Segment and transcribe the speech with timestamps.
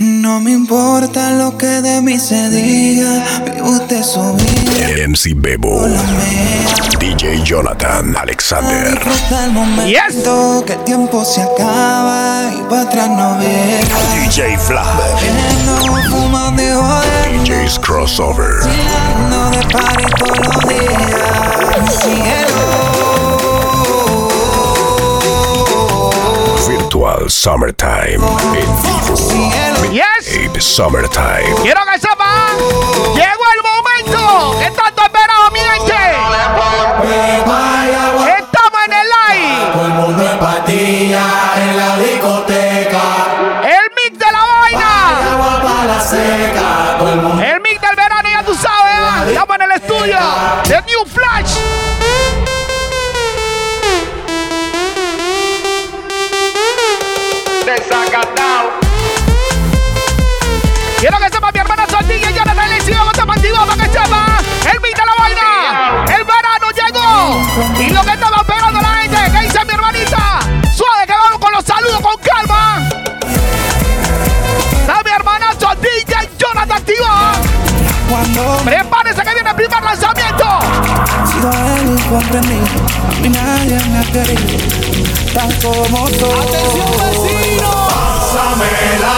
[0.00, 5.08] No me importa lo que de mí se diga, vive usted su vida.
[5.08, 5.84] MC Bebo.
[7.00, 8.96] DJ Jonathan Alexander,
[9.44, 10.22] el momento Yes.
[10.66, 13.80] que el tiempo se acaba y para atrás no viene.
[14.22, 15.98] DJ jodiendo,
[17.44, 19.50] DJ's Crossover, tirando
[26.98, 29.14] Virtual Summertime, en vivo.
[29.92, 30.64] Yes.
[30.64, 31.54] Summertime.
[31.62, 32.48] Quiero que sepa.
[33.14, 35.94] Llegó el momento que tanto esperado, mi gente.
[38.36, 39.72] Estamos en el live.
[39.72, 41.24] Todo el mundo en patilla
[41.56, 43.02] en la discoteca.
[43.62, 45.32] El mix de la vaina.
[45.34, 46.96] Agua para la seca.
[46.98, 48.94] Todo el mundo El mix del verano, ya tú sabes.
[48.98, 49.24] ¿ah?
[49.24, 50.18] Estamos en el estudio
[50.64, 51.97] de New Flash.
[61.00, 64.38] Quiero que sepa mi hermana Sandilla y Jonathan le sigo con contigo para que sepa.
[64.64, 66.04] El de la vaina.
[66.06, 67.80] El verano llegó.
[67.80, 69.16] Y lo que estaba esperando la gente.
[69.30, 70.40] ¿Qué dice mi hermanita?
[70.74, 72.88] Suave que vamos con los saludos con calma.
[74.80, 77.06] Está mi hermanazo DJ Jonathan activo.
[78.10, 80.58] Cuando me Prepárese que viene el primer lanzamiento.
[87.04, 87.88] he sido
[88.72, 89.17] el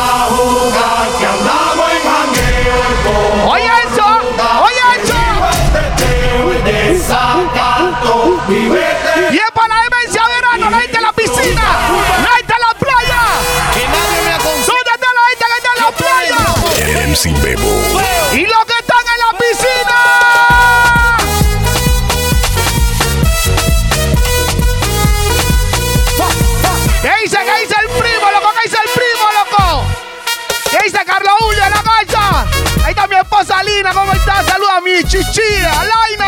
[35.00, 36.19] Saluda a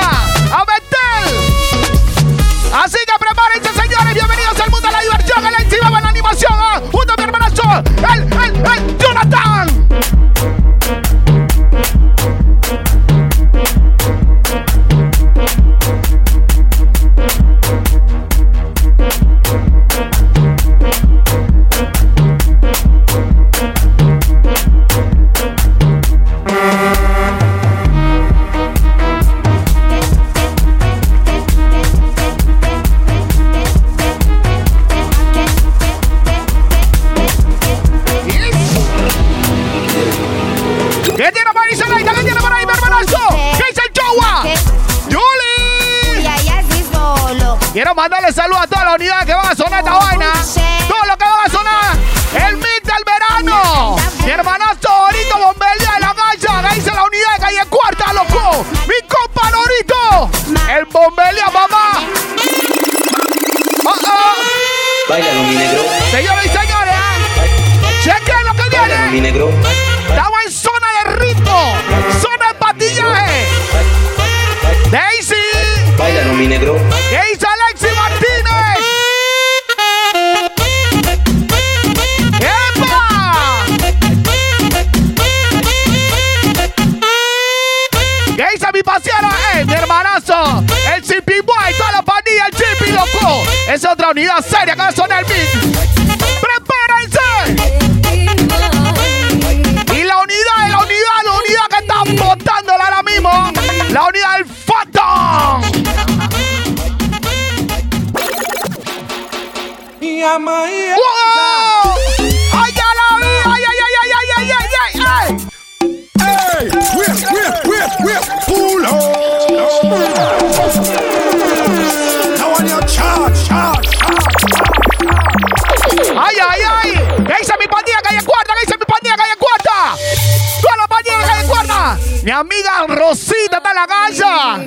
[132.22, 134.60] Mi amiga Rosita está la casa.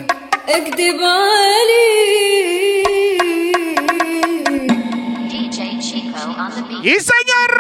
[6.84, 7.52] Y señor.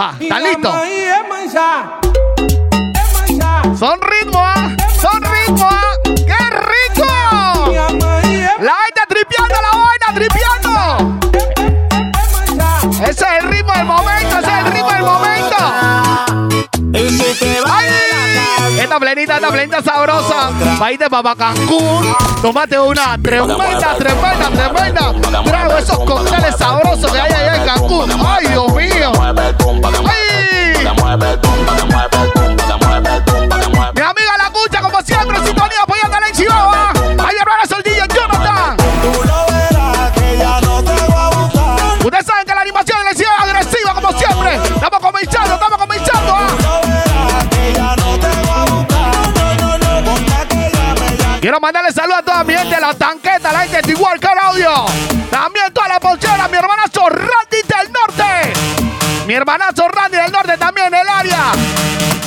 [0.00, 0.72] Ah, está listo.
[3.78, 4.76] Son ritmo, ¿eh?
[5.00, 5.68] son ritmo.
[5.70, 5.83] ¿ah?
[19.34, 20.50] Esta plenita sabrosa.
[20.90, 22.14] Irte para Cancún.
[22.40, 25.42] Tómate una tremenda, tremenda, tremenda.
[25.44, 28.10] Trago esos cócteles sabrosos que hay allá en Cancún.
[28.26, 29.12] ¡Ay, Dios mío!
[30.06, 30.34] ¡Ay!
[51.60, 54.86] Mandarle saludos a toda mi gente la tanqueta, la gente de Car Audio.
[55.30, 58.52] También toda la polchera, mi hermanazo Randy del Norte.
[59.26, 61.52] Mi hermanazo Randy del Norte también el área.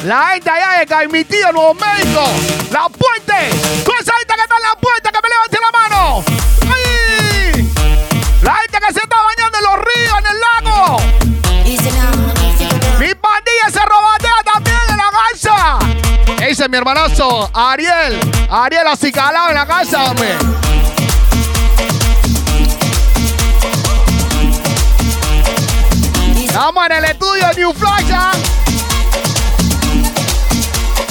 [0.05, 2.23] La gente allá de Caimitido, Nuevo México.
[2.71, 3.55] La Puente.
[3.83, 5.11] Toda esa gente que está en la Puente,
[16.65, 17.51] mi hermanazo?
[17.53, 18.19] Ariel.
[18.49, 20.35] Ariel acicalado en la casa, hombre.
[26.35, 28.11] Estamos en el estudio New Flash.
[28.11, 28.31] ¿ah?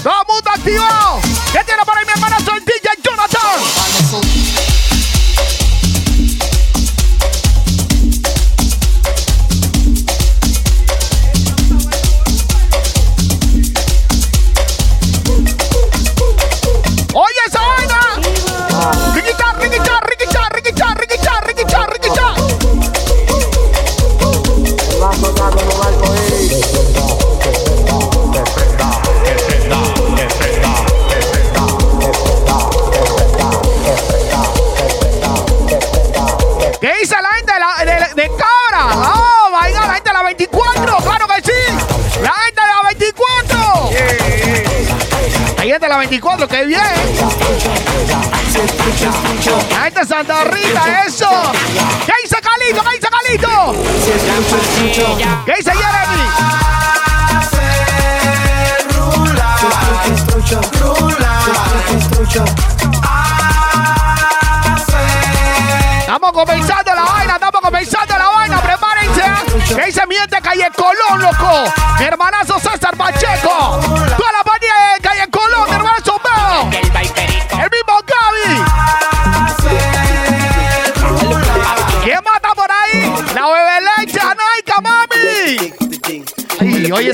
[0.02, 1.20] Todo el mundo activado.
[1.52, 4.75] ¿Qué tiene para mi hermanazo el DJ Jonathan?
[46.20, 46.80] 24, qué bien.
[49.82, 50.95] Gente de Santa Rita,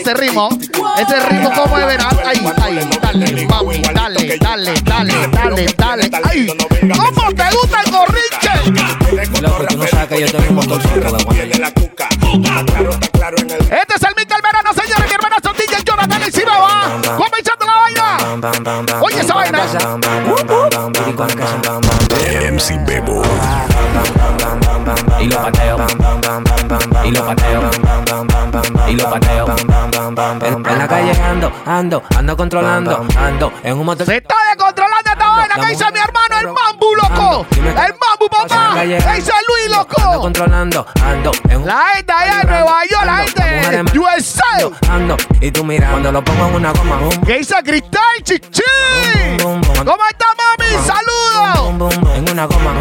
[0.02, 0.48] ese ritmo.
[0.98, 2.16] Ese ritmo, ¿cómo es verás?
[2.24, 6.10] Ay, ay, dale, mami, dale, dale, dale, dale, dale.
[6.24, 6.46] Ay,
[6.96, 8.50] ¿cómo te gusta el corriche?
[9.40, 10.74] Loco, tú no sabes que yo tengo un de
[13.76, 15.06] Este es el mix del verano, señores.
[15.06, 17.00] Mi hermana son DJ Jonathan y Simaba.
[17.16, 19.00] Comenzando la vaina.
[19.00, 19.62] Oye esa vaina.
[22.50, 23.22] MC Bebo.
[25.20, 25.76] Y lo pateo.
[27.04, 27.81] Y lo pateo.
[31.78, 34.06] Ando, ando, ando controlando, ando en un motor.
[34.06, 35.54] Se está descontrolando esta vaina.
[35.54, 36.38] ¿Qué dice mi hermano?
[36.40, 37.46] El mambu, loco.
[37.56, 38.74] El mambu, papá.
[38.74, 40.20] ¿Qué dice Luis, Ando loco?
[40.20, 44.70] controlando, ando en un La gente allá en Nueva York, la gente USA.
[44.90, 48.62] ando y tú mira cuando lo pongo en una goma, ¿Qué dice Cristal Chichi?
[49.42, 49.60] ¿Cómo
[50.10, 50.72] está, mami?
[50.86, 51.94] Saludos.
[52.16, 52.72] en una goma,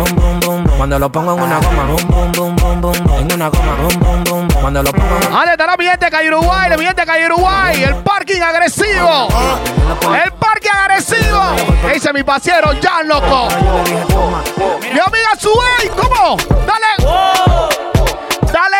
[0.81, 3.99] cuando lo pongo en una goma, boom, boom, boom, boom, boom, en una goma, boom,
[3.99, 6.71] boom, boom, cuando lo pongo en ¿Dónde estará mi gente que hay Uruguay?
[6.75, 7.83] Gente que hay Uruguay.
[7.83, 9.27] El parking agresivo.
[10.23, 11.39] El parking agresivo.
[11.83, 13.47] ¿Qué dice mi pasiero Jan, loco?
[14.81, 16.37] le Mi amiga Suey, ¿cómo?
[16.65, 16.97] Dale.
[18.51, 18.77] Dale.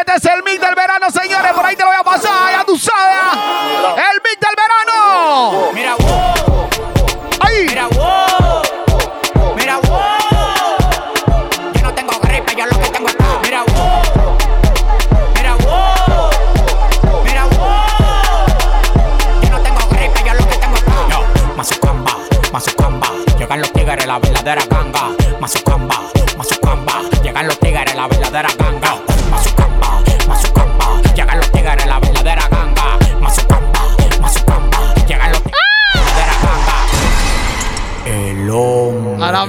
[0.00, 1.52] Este es el mix del verano, señores.
[1.52, 2.50] Por ahí te lo voy a pasar.
[2.50, 3.11] Ya tú sabes.
[24.12, 25.21] La verdadera ganga.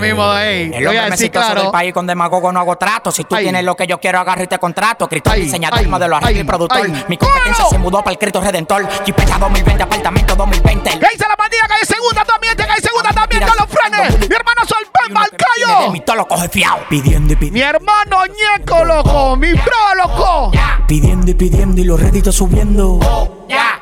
[0.04, 0.72] Mismo, ey.
[0.74, 1.72] El Voy a hombre decir exitoso del claro.
[1.72, 3.12] país con demagogo no hago trato.
[3.12, 3.46] Si tú Ay.
[3.46, 5.08] tienes lo que yo quiero, agarro y te contrato.
[5.10, 6.82] Cristal, Ay, diseñador, ay, modelo, arreglo y productor.
[6.86, 7.06] ay.
[7.08, 7.70] Mi competencia ¡Claro!
[7.70, 8.88] se mudó para el Cristo Redentor.
[9.06, 10.90] Jipeta 2020, apartamento 2020.
[10.92, 12.56] ¿Qué dice la pandilla que hay segunda también?
[12.56, 14.20] Que hay segunda también con los frenes.
[14.30, 15.92] Mi hermano soy Ben De Balcayo.
[15.92, 16.80] mi todo lo coge fiao.
[16.90, 17.78] Pidiendo y Mi pidiendo.
[17.78, 19.36] hermano Ñeco, loco.
[19.38, 20.52] Mi bro, loco.
[20.88, 23.00] Pidiendo y pidiendo y los réditos subiendo.
[23.50, 23.82] Ya,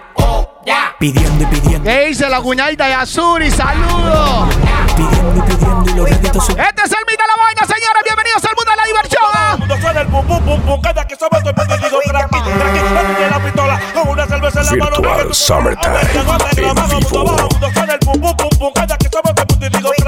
[0.99, 1.83] Pidiendo y pidiendo.
[1.83, 3.49] ¿Qué dice la cuñadita Yasuri?
[3.49, 4.53] Saludos.
[4.95, 6.09] Pidiendo y pidiendo y los.
[6.11, 8.03] Este es el mito de la vaina, señores.
[8.05, 9.23] Bienvenidos al mundo de la diversión.
[9.53, 10.81] El mundo el pum pum pum pum.
[10.81, 12.13] Cada que somos todo el mundo
[13.31, 15.01] la pistola con una cerveza en la mano.
[15.01, 15.67] Virtual
[17.89, 18.71] el pum pum.
[18.75, 20.00] Cada que somos el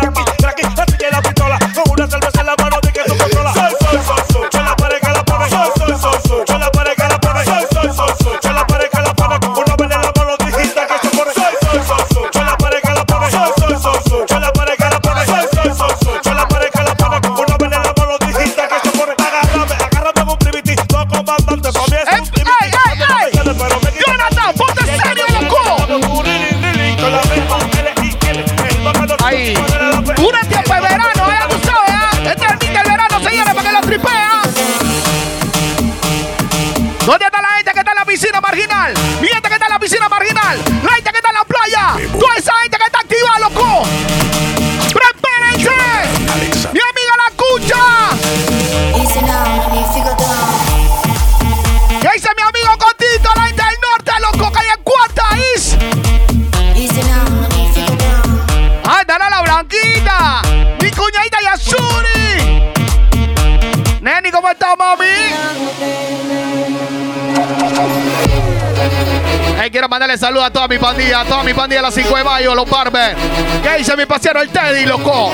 [70.03, 72.55] mandarle saludos a toda mi pandilla, a toda mi pandilla de la 5 de mayo,
[72.55, 73.15] los Barber.
[73.63, 75.31] ¿Qué dice mi pasiero, el Teddy, loco?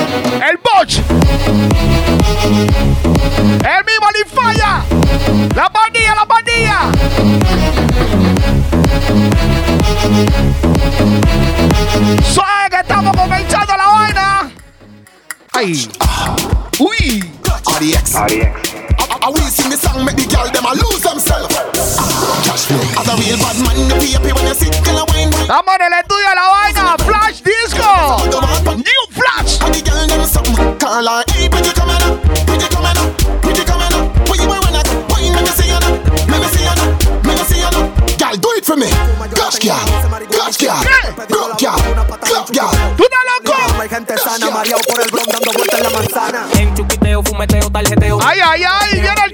[0.48, 0.94] El Boch.
[3.64, 4.84] El mismo Alifaya.
[5.56, 6.78] La pandilla, la pandilla.
[12.32, 14.50] Suave que estamos comenzando la vaina.
[15.52, 15.88] Ay.
[16.78, 17.24] Uy.
[17.66, 18.14] RDX.
[18.14, 18.69] I
[24.62, 28.16] Estamos en el estudio de la vaina, Flash Disco.
[28.76, 29.58] New Flash.
[38.40, 38.86] Do it for me.
[39.34, 39.74] Gosh, girl.
[40.30, 40.80] Gosh, girl.
[41.58, 41.80] Girl.
[42.52, 42.70] Girl.
[42.96, 43.56] Tú loco.
[48.22, 49.00] Ay, ay, ay.
[49.00, 49.29] Viene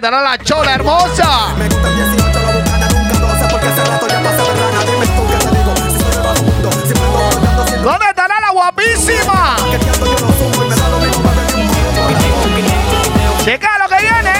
[0.00, 1.54] ¿Dónde estará la chola hermosa?
[1.58, 4.80] Me gusta el 18, la bucana, nunca 12, porque hace rato ya pasa de rana.
[4.84, 7.82] Dime tú qué te digo, si soy de bajo mundo, si me ando rodeando sin
[7.82, 9.56] ¿Dónde estará la guapísima?
[9.72, 14.00] que yo no sumo y me da lo mismo, bebé, ni un Checa lo que
[14.00, 14.34] viene.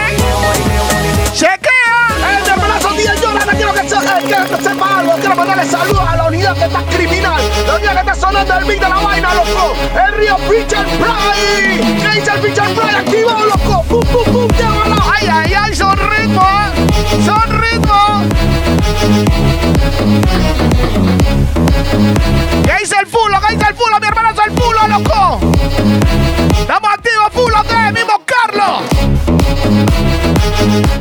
[1.33, 1.99] Chequea.
[2.31, 5.13] El de Díaz Jonathan, quiero que, se, eh, quiero que sepa algo.
[5.15, 7.38] Quiero mandarle saludos a la unidad que está criminal.
[8.47, 9.75] Beat de la vaina, loco.
[9.95, 11.99] El río Pitcher Pride.
[12.01, 12.97] ¿Qué dice el Pitcher Pride?
[12.97, 13.83] Activo, loco.
[13.89, 14.97] Pum, pum, pum, llévala.
[15.13, 16.71] Ay, ay, ay, son ritmos.
[17.27, 18.27] Son ritmos.
[22.65, 23.41] ¿Qué dice el fulo?
[23.41, 24.01] ¿Qué dice el fulo?
[24.01, 25.41] Mi hermano es el fulo, loco.
[26.61, 27.93] Estamos activos, fulo, ¿qué?
[27.93, 28.98] Mismo Carlos.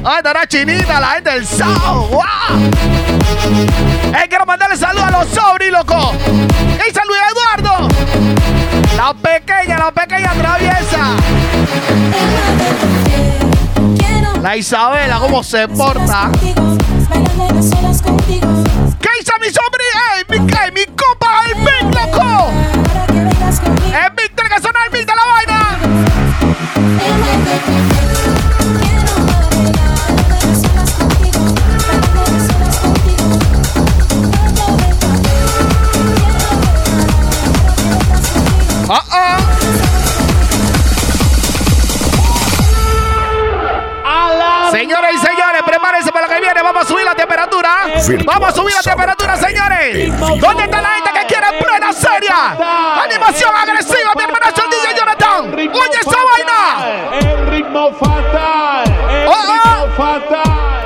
[0.03, 2.07] Ay, estará chinita, la gente del Sao.
[2.07, 2.24] ¡Wow!
[4.13, 6.13] Eh, quiero mandarle saludos a los sobris, loco.
[6.77, 7.89] ¿Qué dice Luis Eduardo?
[8.95, 11.15] La pequeña, la pequeña traviesa.
[14.41, 16.31] La Isabela, ¿cómo se porta?
[16.41, 16.53] ¿Qué
[19.19, 20.01] hizo mi sobrina?
[20.15, 20.39] ¡Ey, mi,
[20.74, 22.51] mi copa, el Big, loco!
[23.86, 25.77] El Big tiene que sonar el Big de la vaina.
[48.26, 50.18] Vamos a subir la temperatura, señores.
[50.40, 52.56] ¿Dónde está la gente que quiere plena seria?
[53.04, 55.54] Animación agresiva, mi hermano el DJ Jonathan.
[55.54, 57.18] Oye esa vaina.
[57.20, 58.86] El ritmo fatal.
[59.10, 59.86] El Oh, oh.
[59.86, 60.86] ritmo fatal.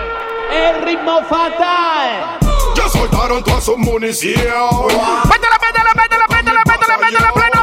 [0.52, 2.40] El ritmo fatal.
[2.76, 4.34] Ya soltaron toda su munición.
[5.30, 7.61] Métele, métele, métele, métele, métele, métele plena, métele plena,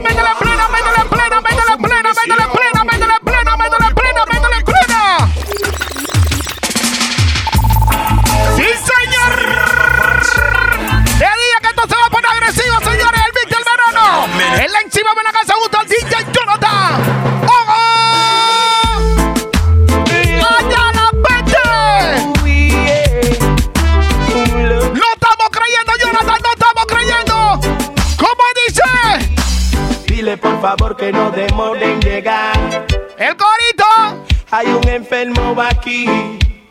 [35.88, 36.04] aquí.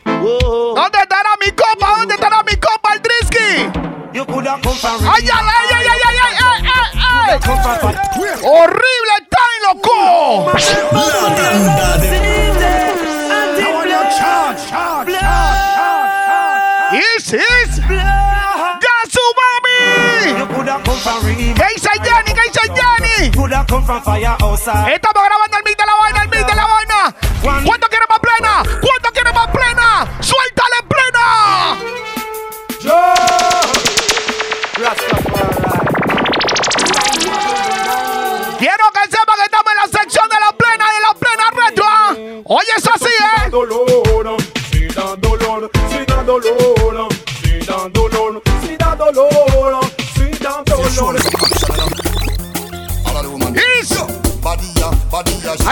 [0.05, 0.73] Oh.
[0.75, 1.95] ¿Dónde estará mi copa?
[1.97, 3.69] ¿Dónde estará mi copa, el Drisky?
[4.13, 4.23] ¡Ay,
[5.13, 6.91] ay, ay, ay, ay, ay, ay, ay,
[7.25, 7.39] ay!
[8.43, 9.97] ¡Horrible time, loco!
[10.91, 11.05] La
[11.35, 12.07] tanda de...
[16.89, 17.81] ¡Is, is!
[18.85, 19.81] ¡Gasumami!
[21.53, 22.31] ¿Qué hizo Yanni?
[22.33, 23.19] ¿Qué hizo Yanni?
[24.93, 25.09] Esta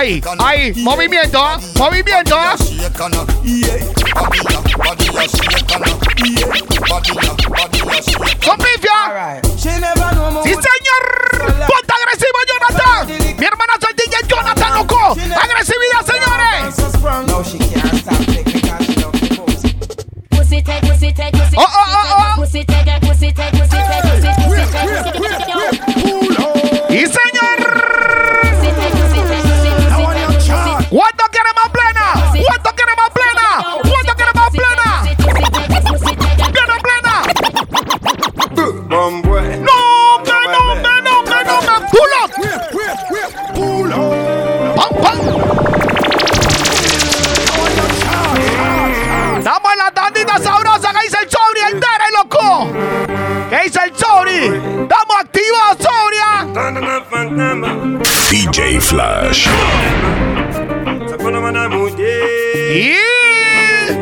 [0.05, 1.43] Ahí, ahí, movimiento,
[1.79, 2.37] movimiento.
[8.45, 8.84] ¡Compite!
[58.51, 59.47] DJ Flash.
[62.69, 62.95] Y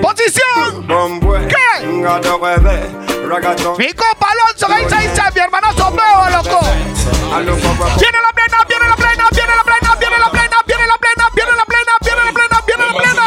[0.02, 0.86] posición.
[1.48, 1.86] ¿Qué?
[3.78, 6.60] Mi copa Alonso que dice, dice mi hermanazo veo, loco.
[8.00, 11.26] Viene la plena, viene la plena, viene la plena, viene la plena, viene la plena,
[11.34, 13.26] viene la plena, viene la plena, viene la plena.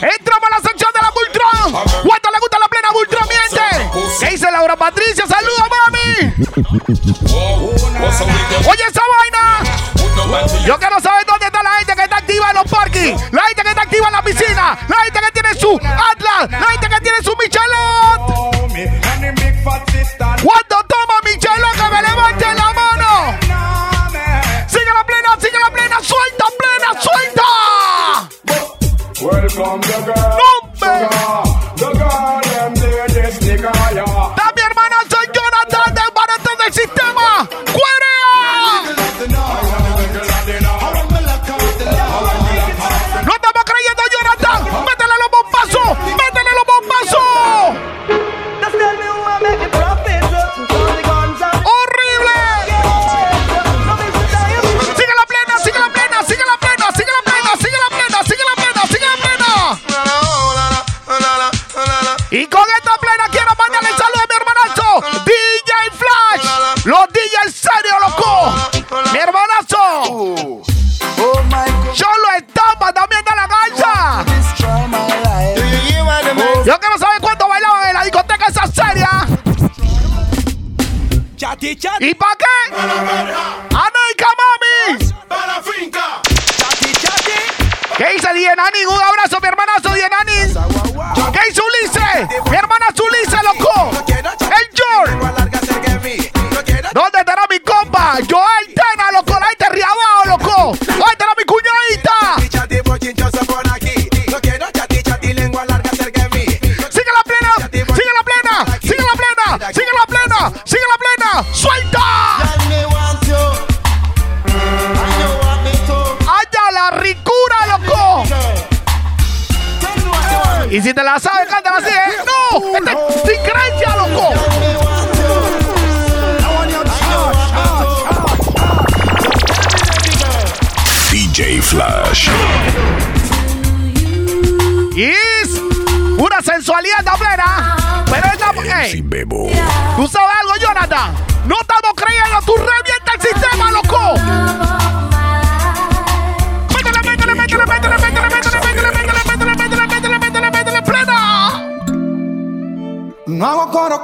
[0.00, 1.72] Entramos a la sección de la Bultrón.
[2.06, 3.60] ¿Cuánto le gusta la plena Bultrón, miente?
[4.20, 5.26] ¿Qué dice Laura Patricia?
[5.26, 6.34] Saluda, mami.
[8.68, 8.77] Oye,
[100.88, 101.17] I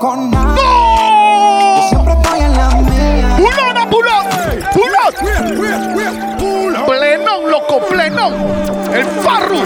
[0.04, 0.62] con nadie.
[0.62, 1.76] ¡No!
[1.76, 3.36] Yo siempre estoy en la mía.
[3.38, 4.26] ¡Pulona, pulón!
[4.74, 5.12] ¡Pulón!
[6.86, 8.34] ¡Plenón, loco, plenón!
[8.92, 9.62] ¡El farru!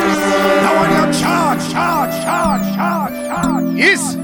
[3.76, 4.16] ¡Is!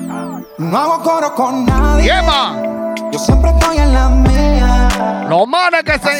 [0.58, 2.04] No hago coro con nadie.
[2.04, 2.62] ¡Yema!
[3.10, 4.88] Yo siempre estoy en la mía.
[5.28, 6.16] No manes que se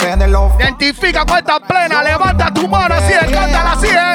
[0.59, 2.03] identifica con esta plena.
[2.03, 4.14] Levanta tu mano así, cántala así, eh.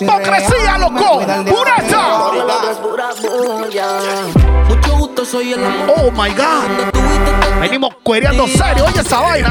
[0.00, 1.20] Hipocresía, loco.
[1.46, 2.30] Pureza.
[4.68, 5.94] Mucho gusto, soy el amor.
[5.96, 7.60] Oh my God.
[7.60, 9.50] Venimos cuereando serio, oye esa vaina.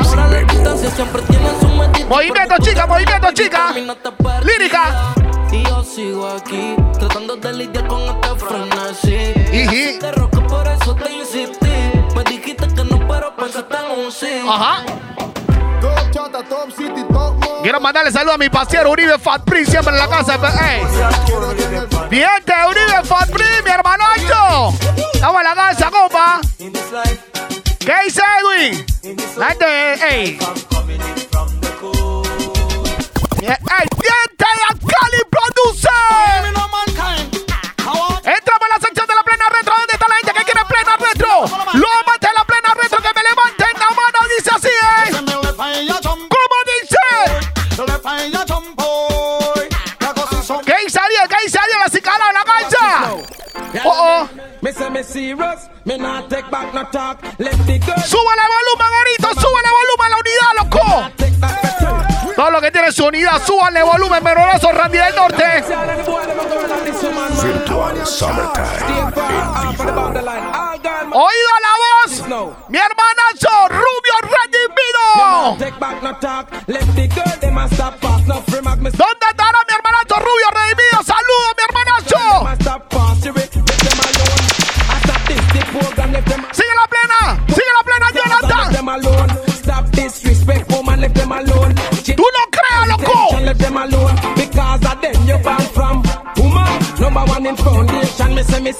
[2.10, 3.74] Movimiento, chica, movimiento, chica.
[4.44, 5.14] Lírica.
[5.52, 9.34] Y yo sigo aquí, tratando de lidiar con este frenesí.
[9.54, 10.00] Iji.
[10.00, 11.68] Te roco, por eso te insistí.
[12.16, 14.42] Me dijiste que no, pero pensaste en un sí.
[14.48, 14.84] Ajá.
[17.62, 20.36] Quiero mandarle saludos a mi pasero Uribe Fat Pri, siempre en la casa.
[20.36, 20.82] Ey.
[22.10, 24.78] Bien, que Uribe Fat Pri, mi hermano Ancho.
[25.14, 26.42] Estamos en la casa, compa.
[27.80, 28.86] ¿Qué dice Edwin?
[29.38, 30.40] La gente, ey.
[33.40, 33.58] Bien,
[63.48, 65.64] súbale volumen, merorazo, Randy del Norte.
[67.44, 70.12] Virtual Summertime en vivo.
[71.14, 72.12] Oído la voz.
[72.68, 75.58] Mi hermanazo, Rubio Redimido.
[77.08, 77.27] take
[98.68, 98.74] Me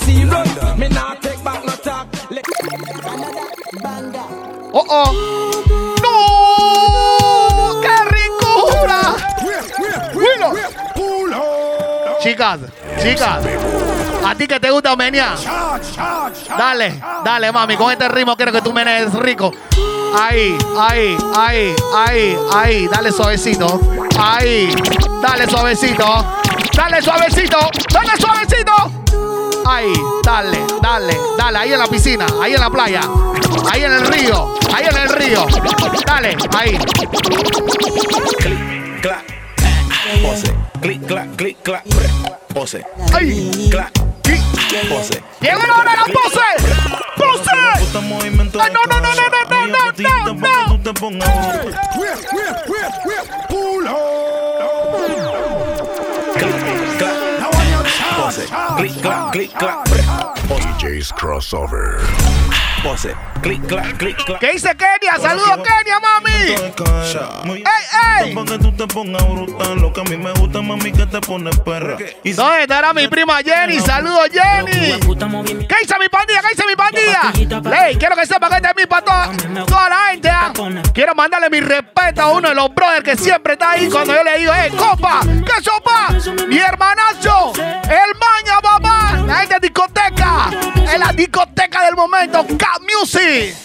[4.74, 5.14] Oh, oh.
[6.04, 7.98] No, qué.
[12.22, 12.60] Chicas,
[13.02, 13.46] chicas.
[14.26, 15.38] ¿A ti que te gusta menear?
[16.58, 17.78] Dale, dale, mami.
[17.78, 19.54] Con este ritmo quiero que tú menees rico.
[20.20, 22.88] Ahí, ahí, ahí, ahí, ahí.
[22.90, 23.80] Dale suavecito.
[24.20, 24.76] Ahí.
[25.22, 26.26] Dale suavecito.
[26.76, 27.60] Dale suavecito.
[27.94, 28.77] Dale suavecito.
[29.78, 31.60] Ahí, dale, dale, dale.
[31.60, 33.02] Ahí en la piscina, ahí en la playa,
[33.72, 35.46] ahí en el río, ahí en el río.
[36.04, 36.80] Dale, ahí.
[39.00, 39.24] clac,
[40.24, 41.84] pose, clic, clac, clic, clac,
[42.56, 43.70] pose, Ay.
[43.70, 43.92] clac,
[44.90, 45.22] pose.
[45.42, 46.42] Llegó la hora de la pose.
[47.18, 47.52] ¡Pose!
[48.60, 49.68] Ay, no, no, no, no, no, no,
[50.34, 51.67] no, no, no.
[58.48, 59.86] Click, clack, click, clack.
[60.48, 62.57] DJ's crossover.
[62.84, 64.40] Pose, clic, clac, clic, clac.
[64.40, 65.18] ¿Qué dice Kenia?
[65.20, 66.54] Saludos, Kenia, mami.
[67.56, 67.64] ¡Ey,
[68.26, 68.36] ey!
[68.36, 71.58] que tú te pongas brutal, lo que a mí me gusta, mami, que te pones
[71.60, 71.98] perra.
[72.24, 73.80] Y si- ¿Dónde estará mi prima Jenny?
[73.80, 75.00] Saludos, Jenny.
[75.68, 76.42] ¿Qué dice mi pandilla?
[76.42, 77.70] ¿Qué dice mi pandilla?
[77.70, 79.32] Ley, quiero que sepa que este es mi para toda,
[79.66, 80.30] toda la gente.
[80.30, 80.54] ¿ah?
[80.94, 84.24] Quiero mandarle mi respeto a uno de los brothers que siempre está ahí cuando yo
[84.24, 85.22] le digo, ¡eh, copa!
[85.24, 86.10] ¿Qué sopa?
[86.48, 89.14] Mi hermanazo, el maña, papá.
[89.26, 90.50] La gente de discoteca.
[90.94, 93.56] En la discoteca del momento, Cap Music.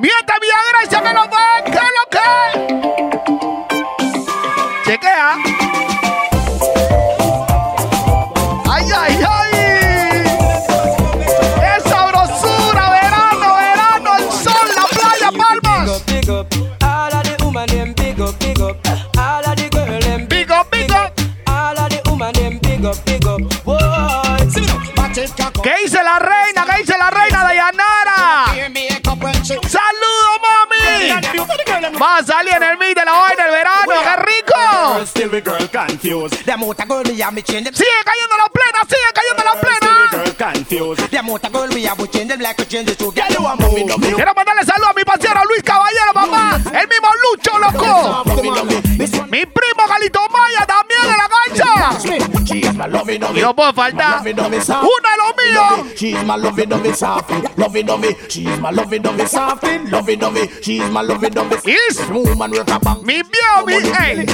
[0.00, 2.91] Mientras Viagra se me lo dan, ¿qué lo que?
[32.02, 34.54] Va a salir en el medio de la hoy del verano, qué rico.
[37.72, 40.10] Sigue cayendo la plena, sigue cayendo la plena.
[44.16, 48.24] Quiero mandarle saludos a mi paciero Luis Caballero, mamá, El mismo Lucho, loco.
[49.30, 51.28] Mi primo Galito Maya también de la
[53.34, 55.94] y no puede faltar uno de los míos.
[55.96, 57.34] She's my lovey dovey softy.
[57.56, 58.16] Lovey dovey.
[58.28, 59.78] She's my lovey dovey softy.
[59.90, 60.48] Lovey dovey.
[60.62, 61.58] She's my lovey dovey.
[61.64, 63.02] Is Woman with a bang.
[63.04, 64.26] mi viejo, mi, ey,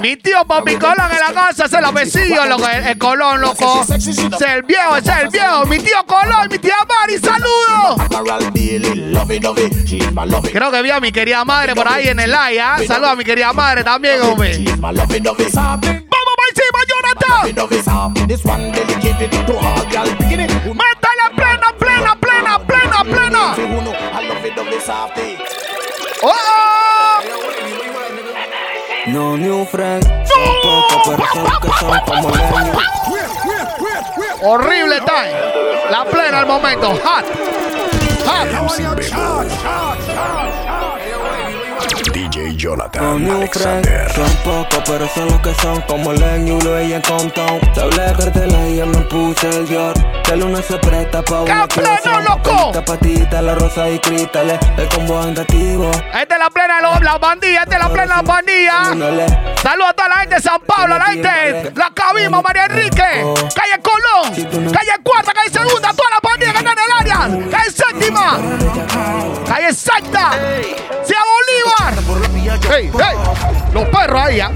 [0.00, 3.40] Mi tío Papi Colón en la casa, ese es la besillo, loco, el, el Colón,
[3.40, 3.82] loco.
[3.82, 5.66] Es el viejo, es el viejo.
[5.66, 8.08] Mi tío Colón, mi tía Mari, saludos.
[10.52, 12.78] Creo que vi a mi querida madre por ahí en el live, ¿ah?
[12.86, 14.52] Saludos a mi querida madre también, hombre.
[16.56, 17.42] ¡Vamos para encima, Jonathan!
[20.74, 23.54] ¡Métale plena, plena, plena, plena, plena!
[26.22, 26.28] ¡Oh!
[26.28, 26.36] oh!
[29.06, 32.72] No new friends, son pocos, pero son los que son como leño.
[34.42, 35.32] Horrible time.
[35.90, 36.94] La plena al momento.
[37.04, 37.24] Hot.
[42.36, 44.12] DJ Jonathan new Alexander.
[44.14, 47.60] son pocos, pero son los que son como leño y lo ella en Compton.
[47.72, 49.94] Te hablé de cartela y ya me puse el Dior.
[50.22, 52.72] Que luna se presta pa' una pleno, loco!
[52.72, 55.90] Pelita patita, la rosa y cristales, el combo andativo.
[56.12, 58.84] Esta es la plena de los- la bandilla, esta es la plena de la bandilla.
[59.62, 62.66] Saludos a toda la gente de San Pablo, a la gente de La Cabima, María
[62.66, 67.48] Enrique, calle Colón, calle Cuarta, calle Segunda, toda la bandilla que está en el área,
[67.50, 68.38] calle Séptima,
[69.48, 70.30] calle Sexta,
[71.04, 72.25] Ciudad Bolívar.
[72.68, 73.16] Hey, hey,
[73.72, 74.50] los perros ahí, ¿ah?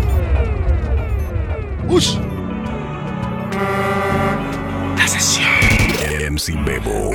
[1.88, 2.16] Ush.
[6.30, 7.10] MC Bebo.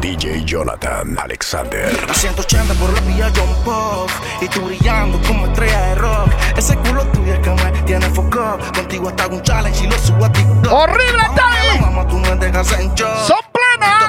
[0.00, 1.90] DJ Jonathan Alexander.
[2.12, 4.10] 180 por la vía John Pop
[4.40, 8.58] Y tú brillando como estrella de rock Ese culo tuyo es que me tiene foco
[8.74, 11.80] Contigo hasta un challenge y lo subo a TikTok ¡Horrible está ahí!
[11.80, 13.51] Mamá, tú no dejas en shock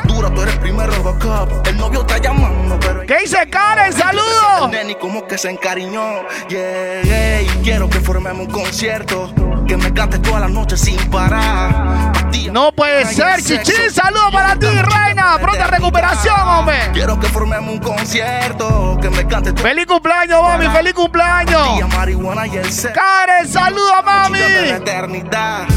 [0.06, 3.94] Dura, tú eres primer Robocop El novio está llamando, pero ¿Qué dice Karen?
[3.94, 4.66] ¡Saludos!
[4.66, 9.34] el neni como que se encariñó Yeah, yeah, y quiero que formemos un concierto
[9.68, 12.12] Que me cantes toda la noche sin parar
[12.52, 13.90] No puede ser, Chichi.
[13.90, 15.38] Saludos para ti, reina.
[15.40, 16.78] Pronta recuperación, hombre.
[16.94, 20.68] Quiero que formemos un concierto Que me cantes toda Feliz cumpleaños, mami.
[20.68, 21.80] Feliz cumpleaños.
[21.80, 24.40] la marihuana y el sexo Karen, saludos, mami.
[24.40, 25.68] la eternidad.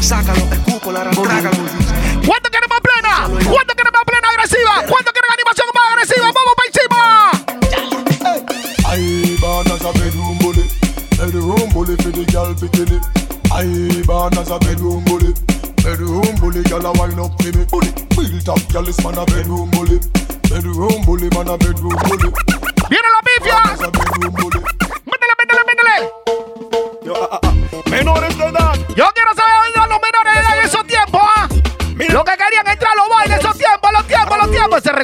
[0.00, 0.40] Sácalo.
[2.26, 3.28] ¿Cuánto queremos plena?
[3.50, 4.74] ¿Cuánto queremos plena agresiva?
[4.88, 6.26] ¿Cuánto quieren animación más agresiva?
[6.32, 7.00] ¡Vamos para encima!
[8.92, 10.64] I born as a bedroom bully,
[11.16, 12.98] bedroom bully for the girl bikini.
[13.52, 15.32] I born as a bedroom bully,
[15.82, 17.64] bedroom bully, girl a wine up for me.
[17.70, 20.00] Bully, built up, girl is man a bedroom bully,
[20.50, 22.30] bedroom bully, man a bedroom bully.
[22.90, 23.62] ¡Viene la pifia!
[25.06, 25.96] ¡Métele, métele, métele!
[27.90, 28.74] Menores de edad.
[28.96, 29.79] Yo quiero saber dónde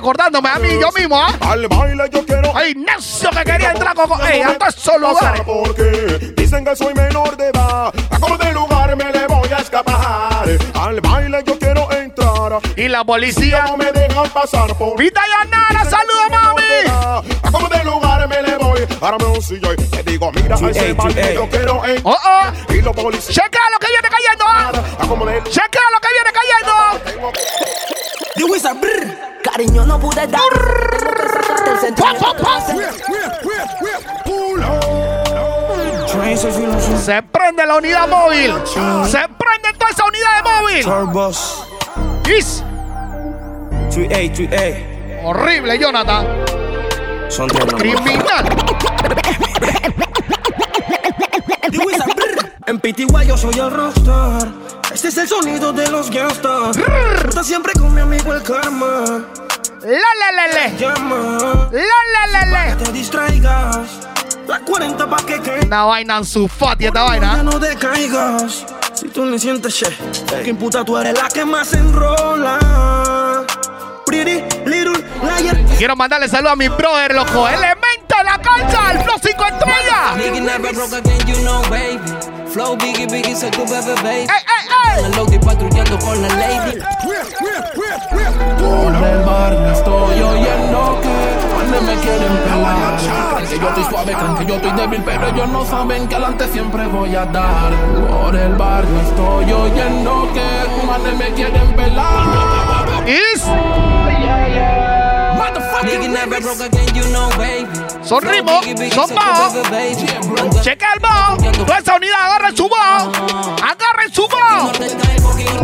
[0.07, 1.35] recordándome a mí, yo mismo, ¿ah?
[1.40, 2.53] Al baile yo quiero.
[2.55, 4.09] ¡Ay, necio que quería entrar con...
[4.25, 5.42] ¡Ey, hasta esos lugares!
[5.45, 7.92] Porque dicen que soy menor de edad.
[8.11, 10.47] A como de lugar me le voy a escapar.
[10.75, 12.61] Al baile yo quiero entrar.
[12.77, 14.97] Y la policía no me dejan pasar por.
[14.97, 17.23] Vita Yanara, saludos, mami.
[17.42, 18.87] A como de lugar me le voy.
[19.01, 22.14] Ahora me un sillo y te digo, mira a ese baile yo quiero entrar.
[22.14, 22.73] Oh, oh.
[22.73, 23.35] Y los policías.
[23.35, 25.03] Checa lo que viene cayendo, ¿ah?
[25.03, 25.42] A como de.
[25.51, 26.26] Checa lo que viene cayendo.
[28.37, 29.42] The wizard, brr.
[29.42, 30.40] Cariño, no pude dar.
[31.94, 32.42] Tengo que sacarte
[36.31, 36.99] el sentimiento.
[36.99, 38.53] Se prende la unidad móvil.
[39.07, 40.85] Se prende toda esa unidad de móvil.
[40.85, 41.66] Turbos.
[42.29, 42.62] Is
[43.90, 45.22] 3A, 3A.
[45.25, 46.27] horrible, Jonathan.
[47.29, 47.49] Son.
[47.49, 48.44] Criminal.
[52.67, 54.49] En PTY yo soy el rockstar.
[54.93, 56.77] Este es el sonido de los gangsters.
[57.29, 59.05] Está siempre con mi amigo el karma.
[59.83, 60.77] La la la le.
[60.77, 61.69] Llama.
[61.71, 62.77] La la la.
[62.77, 64.09] Que te distraigas.
[64.49, 65.67] La 40 pa' que caigas.
[65.67, 67.41] Una vaina en su fati esta vaina.
[67.45, 68.67] no decaigas.
[68.95, 69.87] Si tú le sientes che,
[70.43, 73.45] que imputa tú eres la que más enrola.
[74.07, 75.57] Pretty little liar.
[75.79, 77.47] Quiero mandarle saludos a mi brother, loco.
[77.47, 80.17] Elemento de la cancha, el Flow 5 estrellas.
[82.57, 84.21] Flow biggie, biggie, soy tu bebé, baby.
[84.21, 84.99] ¡Ey, ey, ey!
[85.01, 86.79] En el Loki patrullando con la lady.
[88.59, 91.16] Por el barrio estoy oyendo que
[91.53, 95.49] cuando me quieren pelar que yo estoy suave, creen que yo estoy débil Pero ellos
[95.51, 97.73] no saben que adelante siempre voy a dar
[98.09, 104.86] Por el barrio estoy oyendo que cuando me quieren pelar Is Nigga never broke
[108.03, 110.07] Son ritmos, son baby.
[110.63, 111.37] Checa el bajo.
[111.37, 113.13] Toda esa unidad, agarren su bajo.
[113.63, 114.73] Agarren su bajo.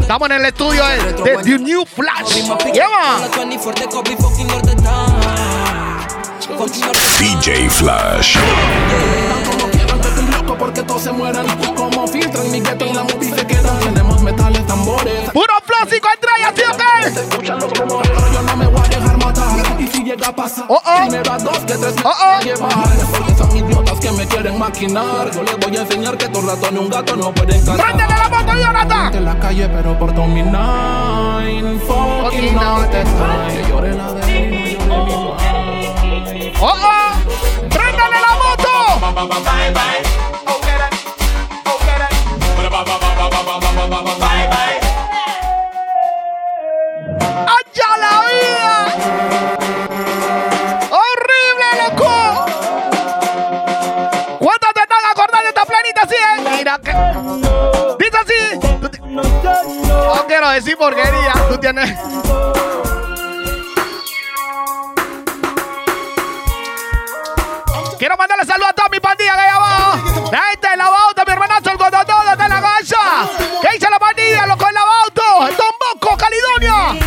[0.01, 2.43] Estamos en el estudio de, de The New Flash.
[2.73, 3.19] Lleva.
[7.19, 8.37] DJ Flash.
[8.39, 13.05] Como quieran te estoy loco porque todos se mueran Como filtran mi gueto en la
[13.05, 18.33] movie se quedan Tenemos metales, tambores Puro flow 5 estrellas, tío, Escuchan los rumores pero
[18.33, 18.92] yo no me voy
[20.03, 21.07] si llega a pasar, Oh, oh.
[21.07, 22.43] primero a dos que tres me Oh, voy a oh.
[22.43, 22.89] llevar.
[23.11, 25.31] Porque son idiotas que me quieren maquinar.
[25.33, 27.87] Yo les voy a enseñar que dos ratones y un gato no pueden cantar.
[27.87, 29.15] ¡Préndele la moto, Jonathan!
[29.15, 31.79] En la calle, pero por todo mi nine.
[31.87, 33.63] Fucking time.
[33.63, 34.93] Que llore la de mind.
[36.61, 37.69] ¡Oh, oh!
[37.69, 39.35] ¡Préndale la moto!
[39.35, 40.22] ¡Allá
[60.53, 61.33] Decir porquería.
[61.49, 61.99] Tú tienes...
[67.99, 70.31] Quiero mandarle saludos a toda mi pandilla que hay abajo.
[70.31, 73.31] La gente de la bauta, mi hermanazo, el godotón de la gacha.
[73.63, 74.47] ¿Qué dice la pandilla?
[74.47, 75.23] Loco en la bauta.
[75.57, 76.99] Don Bosco, Caledonia.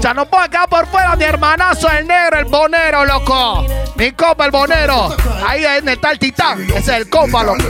[0.00, 3.64] Ya no puedo quedar por fuera mi hermanazo, el negro, el bonero, loco.
[3.96, 5.16] Mi copa, el bonero.
[5.46, 6.60] Ahí está el titán.
[6.62, 7.62] Ese es el copa, loco.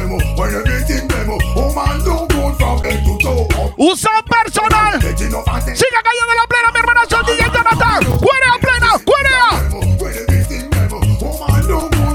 [3.81, 5.01] Uso personal.
[5.01, 8.05] Sigue cayendo la plena, mi hermanazo, el DJ Jonathan.
[8.19, 8.99] ¡Cuerea plena!
[9.05, 9.51] ¡Cuerea!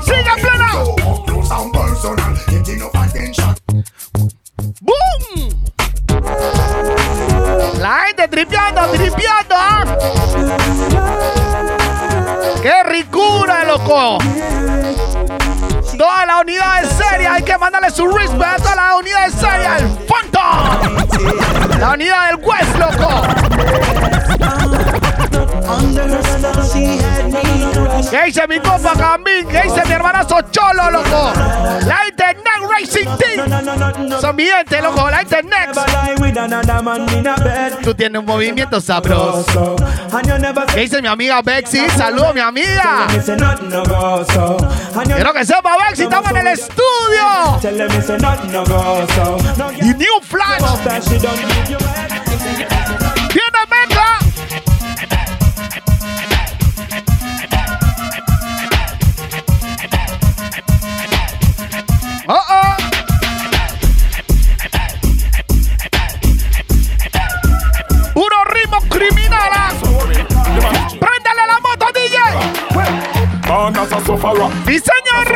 [0.04, 0.69] ¡Sigue plena!
[4.82, 5.49] ¡Boom!
[7.80, 9.86] La gente tripeando, tripeando, ¿ah?
[12.62, 14.17] ¡Qué ricura, loco!
[15.97, 19.77] Toda la unidad es seria, hay que mandarle su respect a la unidad es seria,
[19.77, 21.79] el Phantom.
[21.79, 23.23] La unidad del West, loco.
[28.09, 29.47] ¿Qué dice mi compa Camín?
[29.49, 31.33] ¿Qué dice mi hermanazo Cholo, loco?
[31.85, 34.19] La gente Next Racing Team.
[34.21, 35.09] Son mi gente, loco.
[35.09, 35.79] La gente Next.
[37.83, 39.75] Tú tienes un movimiento sabroso.
[40.73, 41.89] ¿Qué dice mi amiga Bexy?
[41.89, 43.07] Saludos, mi amiga.
[45.05, 47.59] Quiero que sepa, Bexy, estamos en el estudio.
[49.81, 50.61] Y New Flash.
[62.25, 62.75] Oh, oh.
[68.15, 69.73] Unos ritmos criminales.
[70.99, 72.17] Préndale la moto, DJ.
[74.65, 75.27] Sí, señor.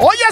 [0.00, 0.28] Oye,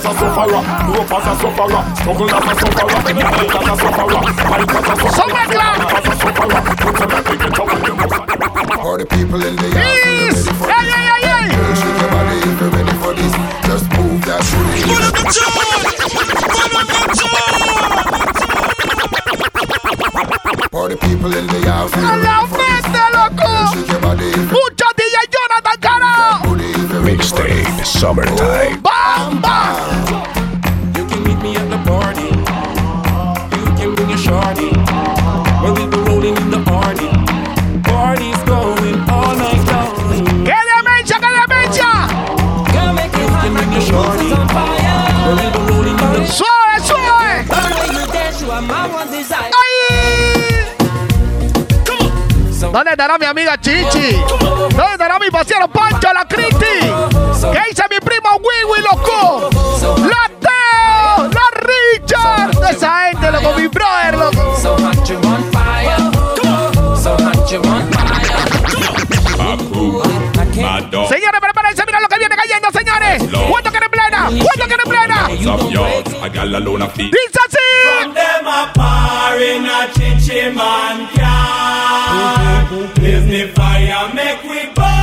[0.00, 0.42] se va.
[0.44, 1.82] Oye, se va.
[8.82, 10.46] For the people in the Yes.
[10.46, 11.48] Ey, ey, ey, ey.
[11.76, 13.32] Shake your body if you're ready for this.
[13.66, 15.92] Just move that booty.
[20.70, 21.92] For the people in the house.
[21.94, 23.48] A la mente, loco.
[23.72, 26.14] Shake your body if you're Mucho DJ Jonathan Caro.
[27.04, 28.81] Mixtape Summertime.
[53.02, 54.16] Estará mi amiga Chichi?
[54.38, 56.78] ¿Dónde estará mi pasiero Pancho, la Cristi?
[57.52, 59.50] ¿Qué dice mi primo Wiwi, loco?
[60.06, 61.28] ¡La Teo!
[61.28, 62.70] ¡La Richard!
[62.70, 64.56] Esa gente, loco, mi brother, loco.
[71.08, 73.22] Señores, prepárense, mira lo que viene cayendo, señores.
[73.50, 74.28] ¿Cuánto quieren plena?
[74.28, 74.61] ¿Cuánto
[75.42, 76.02] quieren
[76.62, 76.86] plena?
[76.96, 77.58] Dice así.
[78.00, 85.01] From them a par in a chichi man can Blaze me fire, make we burn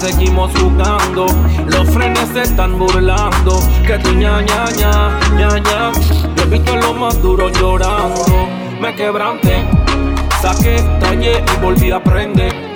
[0.00, 1.26] seguimos jugando.
[1.66, 3.60] Los frenes se están burlando.
[3.86, 5.92] Que tu ña ña ña ña ña.
[6.36, 8.24] Yo he visto a los más duros llorando.
[8.80, 9.62] Me quebranté,
[10.40, 12.70] saqué, tallé y volví a aprender.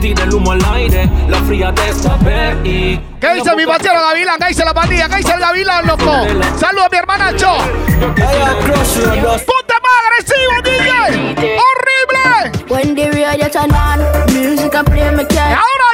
[0.00, 1.92] tire el humo al aire, la fría de
[2.24, 2.98] vez y...
[3.20, 4.38] ¿Qué dice mi parcero Gavilán?
[4.38, 5.08] ¿Qué dice la pandilla?
[5.08, 6.10] ¿Qué dice el Gavilán, loco?
[6.58, 7.52] Saludos a mi hermanacho.
[8.00, 11.58] ¡Puta más agresivo, DJ!
[11.60, 12.64] ¡Horrible!
[12.70, 14.00] When the radio turn on,
[14.32, 15.52] music and play me can.
[15.52, 15.89] Ahora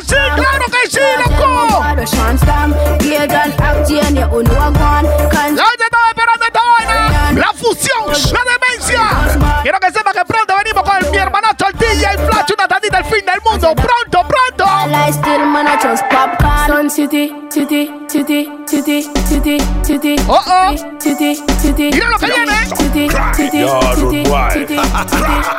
[4.43, 4.79] loco.
[4.81, 7.33] La gente estaba esperando esta vaina.
[7.33, 9.63] La fusión, la demencia.
[9.63, 13.05] Quiero que sepa que pronto venimos con mi hermanacho, el DJ Flash, una tandita el
[13.05, 13.75] fin del mundo.
[13.75, 14.65] Pronto, pronto.
[14.89, 15.77] I still man I
[16.11, 16.67] popcorn.
[16.67, 20.17] Sun City, City, City, City, City, City.
[20.29, 20.77] Oh oh.
[20.99, 21.91] City, City.
[21.93, 22.67] Mira lo que viene.
[22.77, 24.79] City, City, City, City,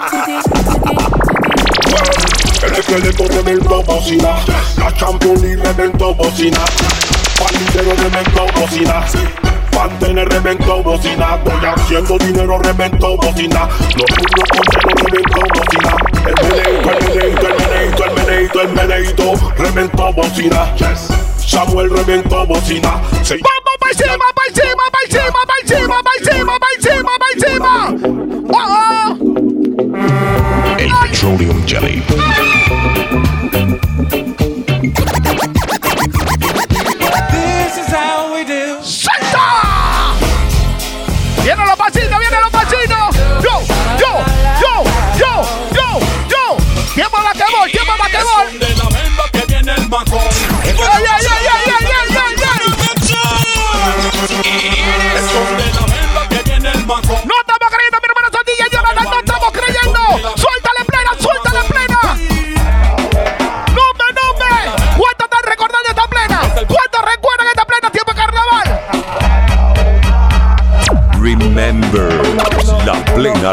[0.10, 1.17] City,
[2.68, 4.36] El esqueleto reventó bocina,
[4.78, 6.60] la Champions League reventó bocina,
[7.40, 9.06] Palintero reventó bocina,
[9.72, 14.64] Pantene reventó bocina, estoy haciendo dinero reventó bocina, los puños con
[15.06, 15.96] reventó bocina,
[16.26, 20.76] el meneito, el meneito, el meneito, el meneito, el reventó bocina,
[21.38, 26.54] Samuel reventó bocina, se ¡Vamos para encima, para encima, para encima, para encima, para encima,
[26.60, 27.32] para encima, para
[30.04, 30.37] encima!
[30.80, 32.04] El Petroleum Jelly.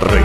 [0.01, 0.24] Retro.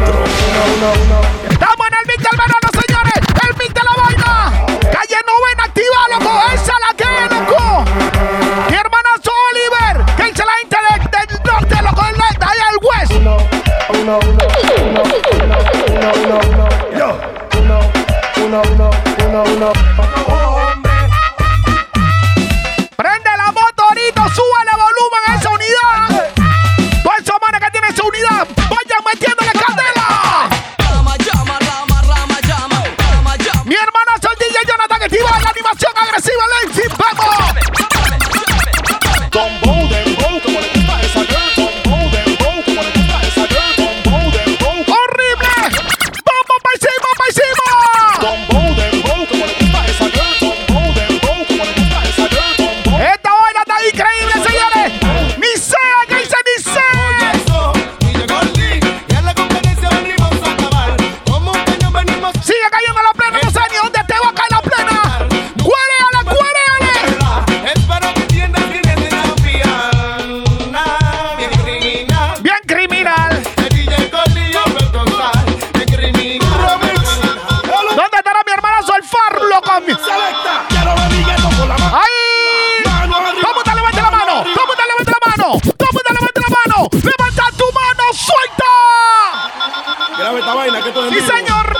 [91.19, 91.37] ¡Sí, vivo.
[91.37, 91.78] señor!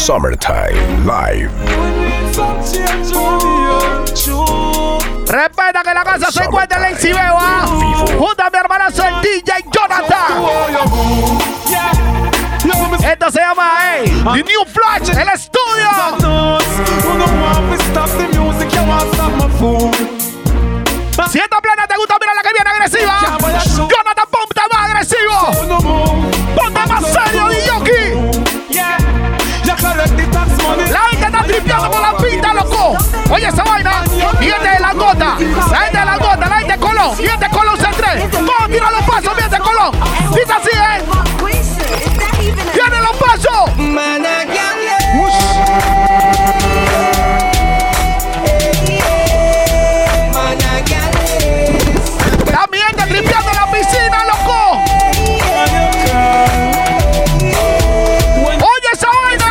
[0.00, 1.50] Summertime Live.
[5.26, 7.66] Respeta que la casa se encuentra en Lazy Beo, ¿ah?
[8.18, 10.42] Junto a mi hermanazo el DJ Jonathan.
[13.12, 15.90] Esto se llama, hey, The New Flash, el estudio.
[37.00, 38.30] Colón, miente Colón C3.
[38.32, 39.92] Vamos, tira los pasos, miente Colón.
[40.34, 41.02] Dice así, ¿eh?
[42.74, 43.70] Tiene los pasos.
[52.96, 54.58] Te tripeando en la piscina, loco.
[58.46, 59.50] Oye esa vaina.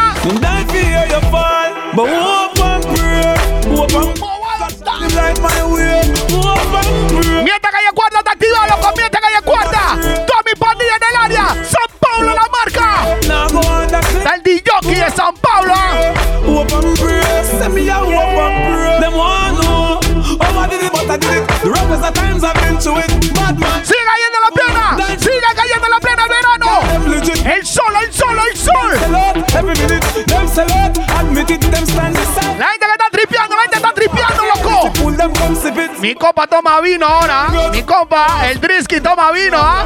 [31.49, 31.61] It.
[31.71, 32.57] Them stand beside.
[32.59, 34.93] La gente que está tripeando, la gente está tripeando, loco.
[34.93, 35.99] Pull them come sip it.
[35.99, 37.47] Mi compa toma vino ahora.
[37.71, 39.85] Mi compa, el Drisky toma vino, ¿ah?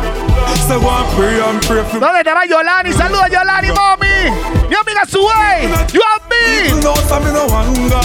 [0.67, 2.93] So go and pray and pray for ¿Dónde estará Yolani?
[2.93, 4.31] Saluda Yolani, mami.
[4.69, 5.67] Mi amiga Suey.
[5.91, 6.81] You and me.
[6.81, 8.01] No, some no hunger.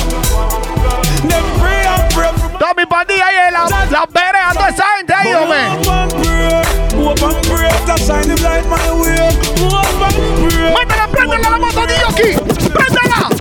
[1.29, 5.15] Them pray and pray for Tommy Pandilla ahí en la, la vereda, toda esa gente
[5.15, 5.59] ahí, hombre.
[5.69, 7.05] Hope and pray.
[7.05, 7.71] Hope and pray.
[7.87, 9.31] To shine the light my way.
[9.71, 10.75] Hope and pray.
[10.75, 12.71] Métela, préndela la moto de Yoki.
[12.73, 13.38] Préndela.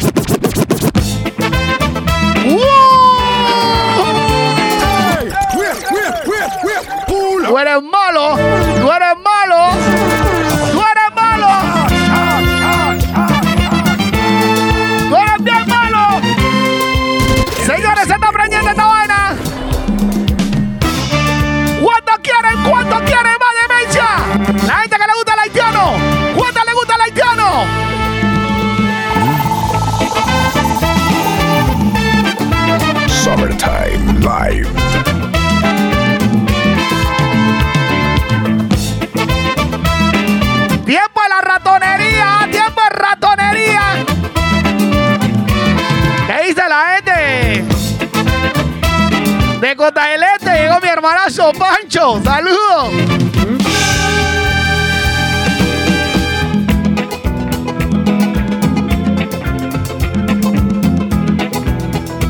[49.78, 52.20] Cotaelete llegó mi hermanazo Pancho.
[52.24, 52.90] Saludos.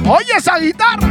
[0.05, 1.06] Oye esa guitarra.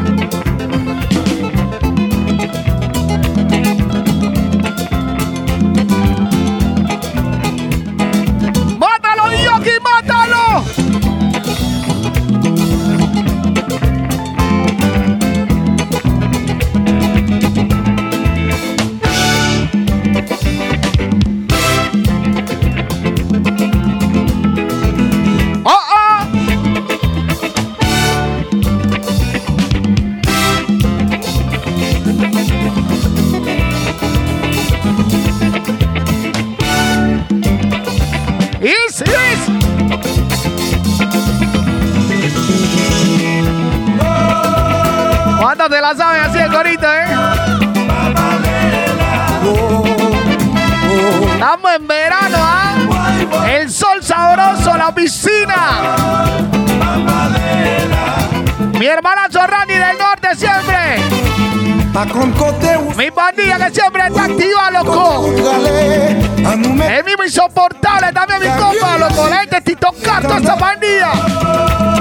[62.98, 65.32] Mi pandilla que siempre está activa, loco.
[65.32, 69.26] El mismo insoportable también, mi compa, loco.
[69.30, 71.95] La gente Tito Carto, esta pandilla.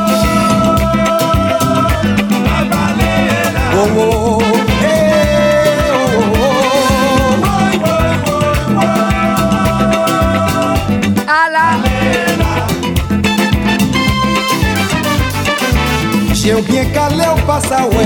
[16.45, 18.05] Si yon byen kale ou pa sa we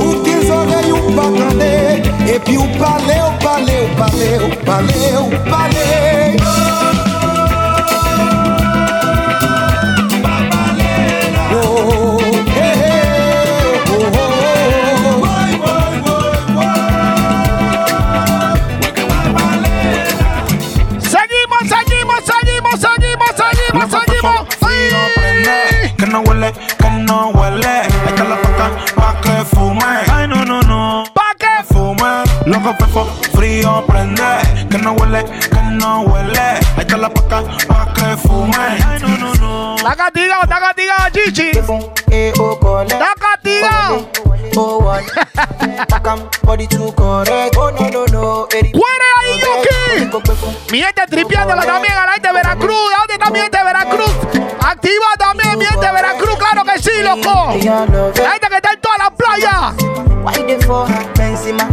[0.00, 2.00] Ou ki zore ou pa kande
[2.32, 5.84] E pi ou pale ou pale ou pale ou pale ou pale
[21.12, 24.54] Seguimos, seguimos, seguimos, seguimos, seguimos.
[25.98, 26.52] Que no huele
[39.94, 41.50] Está castigado, está castigado, Chichi.
[41.50, 44.08] Está castigado.
[48.72, 50.10] ¡Cuere ahí, Yuki!
[50.72, 52.90] Mi gente tripeándola también a la gente de Veracruz.
[52.90, 54.10] ¿De dónde está mi gente de Veracruz?
[54.66, 57.54] Activa también mi gente de Veracruz, claro que sí, loco.
[58.20, 59.74] La gente que está en toda la playa.
[60.24, 61.68] Why they for her Benzema?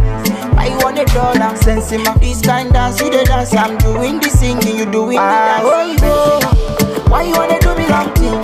[0.82, 1.56] want a dollar.
[1.56, 3.54] Sensima, this kind dance, you the dance.
[3.54, 5.64] I'm doing the singing, you doing the dance.
[5.64, 6.72] Oh, yo.
[7.10, 8.40] Why you wanna do me something?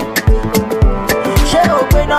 [1.49, 2.09] She open.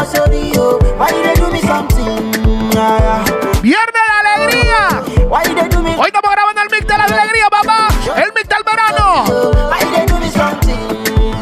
[0.98, 2.32] Why you do me something?
[2.74, 3.24] Yeah.
[3.62, 4.82] Viernes de alegría.
[5.28, 5.94] Why you do me?
[5.96, 7.88] Hoy estamos grabando el mix de la alegría, papá.
[8.16, 9.24] El mix del verano.
[9.70, 10.80] Why you do me something?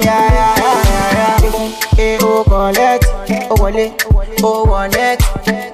[0.03, 1.99] Yeah, yeah, yeah, yeah, yeah.
[1.99, 3.07] Eh, oh, collect.
[3.51, 3.95] Oh, wale.
[4.43, 5.21] Oh, wallet.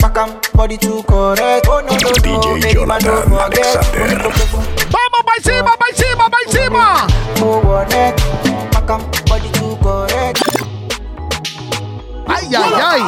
[0.01, 1.67] Back am, body too correct.
[1.69, 2.57] Oh, no, no, no.
[2.57, 4.74] DJ Jonathan Alexander.
[12.57, 13.03] Ay, ay,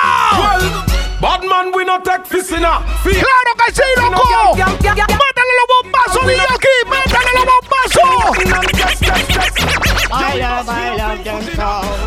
[1.19, 2.83] Badman, we no take fisina.
[3.03, 4.55] ¡Claro que sí, loco!
[4.55, 6.77] ¡Métele los bombazos, DJ aquí!
[6.91, 8.37] ¡Métele los bombazos!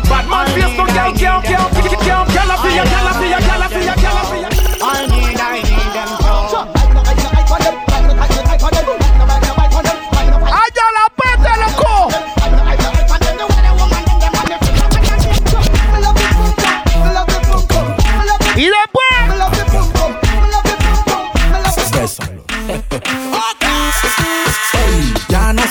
[0.08, 0.46] Badman,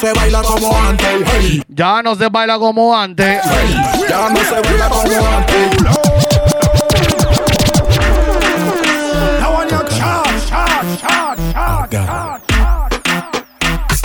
[0.04, 1.08] se baila como antes.
[1.32, 3.42] Hey, Ya no se baila como antes.
[4.10, 5.78] ya no se baila como antes.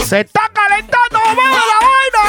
[0.07, 2.24] Se está calentando la vaina.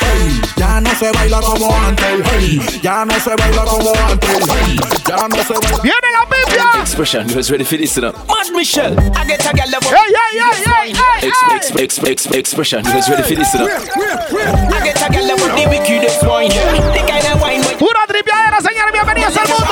[0.00, 2.06] Hey, ya no se baila como antes.
[2.32, 4.38] Hey, ya no se baila como antes.
[4.50, 5.78] Hey, ya no se baila.
[5.82, 6.35] ¡Viene la!
[6.80, 8.12] Expression, you was ready for this, you know.
[8.28, 8.94] Mad Michelle.
[9.16, 11.56] I get a girl that ¡Ey, ey, ey, ey, ey, Ex, ey!
[11.56, 13.66] ex, ex, ex, expression, you was ready for this, you know.
[13.66, 16.50] I get a girl that with the wickedest wine.
[16.50, 18.92] The kind of wine with Pura tripiadera, señores.
[18.92, 19.64] Bienvenidos al mundo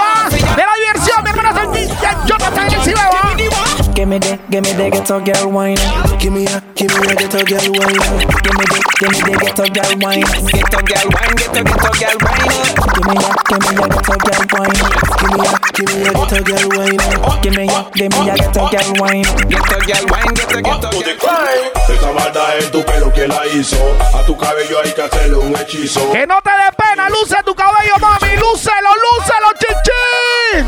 [0.56, 1.22] de la diversión.
[1.24, 3.33] Mi hermano es el DJ Jonathan el Cibeba.
[3.94, 5.78] Give me the, give me the ghetto girl wine.
[6.18, 7.94] Give me a, give me a ghetto girl wine.
[8.42, 10.26] Give me the, give me the ghetto girl wine.
[10.50, 12.74] Ghetto girl wine, ghetto ghetto girl wine.
[12.90, 14.74] Give me a, give me a ghetto girl wine.
[15.14, 16.98] Give me a, give me a ghetto girl wine.
[17.38, 19.30] Give me a, give me a ghetto girl wine.
[19.46, 21.14] Ghetto girl wine, ghetto ghetto girl
[21.86, 23.76] Esa maldad en tu pelo que la hizo
[24.14, 27.54] A tu cabello hay que hacerle un hechizo Que no te dé pena, luce tu
[27.54, 28.34] cabello, mami.
[28.36, 30.66] Lúcelo, lúcelo, chichín.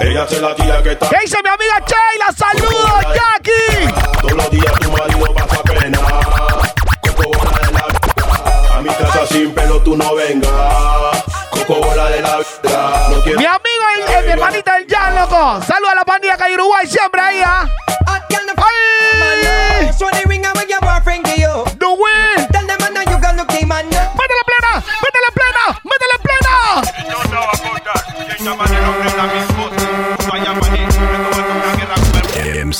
[0.00, 2.26] Ella se la tía que está ¿Qué dice mi amiga Sheila?
[2.58, 3.94] Saludos, Jackie.
[4.20, 9.54] Todos los días tu marido pasa pena Coco bola de la A mi casa sin
[9.54, 10.50] pelo tú no vengas
[11.50, 15.60] Coco bola de la vida No Mi amigo, el, el- mi hermanita del Jan, loco.
[15.66, 17.66] Saludos a la pandilla que hay Uruguay siempre ahí, ¿ah?
[18.06, 18.20] ¡Ay!
[24.18, 24.84] ¡Métele plena!
[25.02, 25.80] ¡Métele plena!
[25.84, 26.78] ¡Métele plena!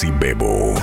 [0.06, 0.74] Bebo.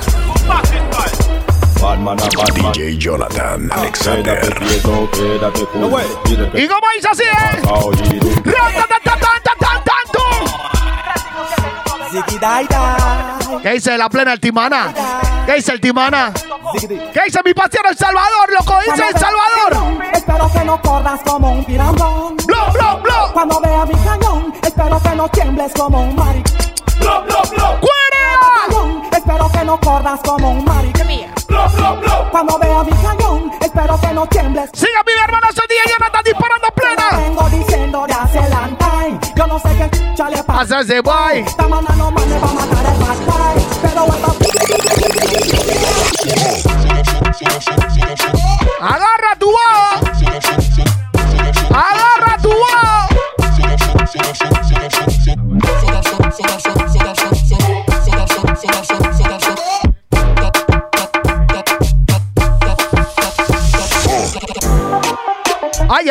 [1.81, 4.53] Batman a Batman DJ Jonathan Alexander.
[4.59, 5.61] Quieto, quédate
[6.53, 7.61] ¿Y cómo dice así, eh?
[13.63, 14.93] ¿Qué dice la plena el Timana?
[15.45, 16.33] ¿Qué dice el Timana?
[16.77, 18.79] ¿Qué dice mi pasión El Salvador, loco?
[18.81, 20.03] Dice El Salvador.
[20.13, 22.35] Espero que no corras como un pirandón.
[22.45, 23.31] ¡Blo, blo, blo!
[23.33, 26.43] Cuando veas mi cañón, espero que no tiembles como un mari.
[30.15, 30.91] No corras como un mari.
[31.47, 32.27] ¡Blo, blo, blo!
[32.31, 34.69] Cuando veas mi cañón, espero que no tiembles.
[34.73, 37.17] Siga mi hermano, soy DJ Jonathan disparando plena.
[37.17, 40.59] Vengo diciendo de hace long Yo no sé qué ya le pasa.
[40.59, 41.39] Pasa ese boy.
[41.39, 43.74] Esta mañana no me va a matar el bad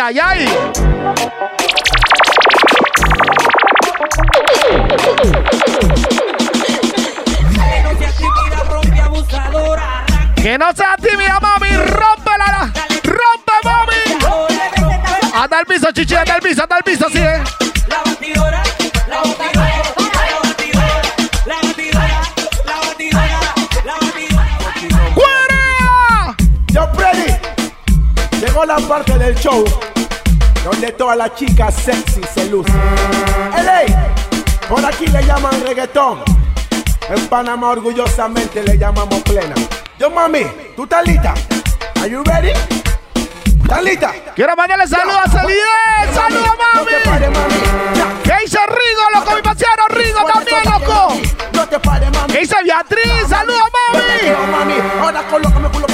[0.05, 0.47] ay, ay!
[10.37, 12.71] Que no sea tímida, mami, rómpela,
[13.03, 14.19] rompe, mami.
[15.35, 17.43] Anda el piso, chichi, anda el piso, anda el piso, sí, eh.
[17.89, 18.63] La batidora,
[19.09, 19.87] la batidora,
[20.27, 21.01] la batidora,
[21.47, 22.21] la batidora,
[22.67, 23.39] la batidora,
[23.85, 25.25] la batidora.
[26.73, 27.29] Yo, Freddy,
[28.67, 29.65] la parte del show
[31.05, 32.75] todas las chicas sexy se lucen.
[33.55, 33.95] ¡Ey!
[34.67, 36.23] Por aquí le llaman reggaetón.
[37.11, 39.55] En Panamá orgullosamente le llamamos plena.
[39.99, 41.35] Yo mami, ¿tú estás lista?
[41.97, 42.53] Are you ready?
[43.45, 44.15] ¿Estás lista?
[44.35, 46.15] Quiero mandarle saludos a Celidez.
[46.15, 46.91] ¡Saludos, mami!
[48.25, 49.35] ¿Qué dice Rigo, loco?
[49.37, 51.17] Mi parcero Rigo también, loco.
[51.53, 52.33] No te pares, mami.
[52.33, 53.29] ¿Qué dice Beatriz?
[53.29, 54.51] ¡Saludos, mami!
[54.51, 54.75] mami.
[55.03, 55.87] Ahora colócame culo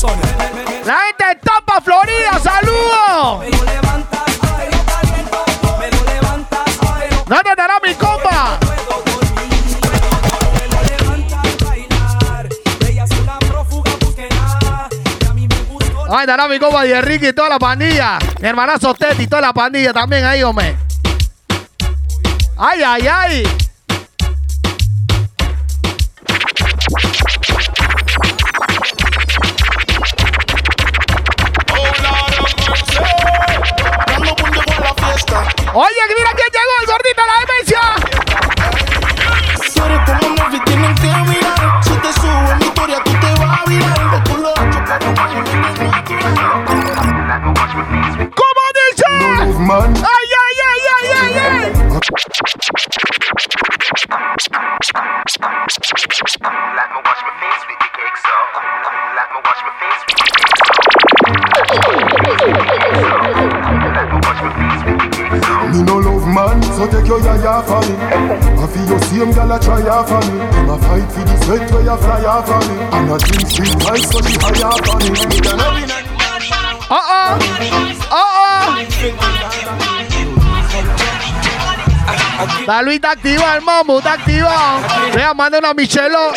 [0.00, 3.46] La gente de Tampa, Florida, saludos.
[7.26, 8.60] ¿Dónde estará mi compa?
[16.10, 18.20] Ay, estará mi compa de Ricky y toda la pandilla.
[18.40, 20.76] Mi hermanazo Teti y toda la pandilla también ahí, hombre.
[22.56, 23.67] Ay, ay, ay.
[35.80, 36.47] Oye, mira quién
[67.48, 67.94] yaya for me.
[68.60, 70.38] I feel your same gal a try off for me.
[70.38, 72.74] Them a fight for the sweat where you fly off for me.
[72.96, 75.08] And I drink sweet wine so the high off for me.
[75.10, 75.90] Me can have it.
[76.90, 77.38] Uh-uh.
[78.10, 78.48] Uh-uh.
[82.66, 84.80] La Luis está activa, el mamu está activado.
[85.12, 86.32] Vea, manda una Michelo.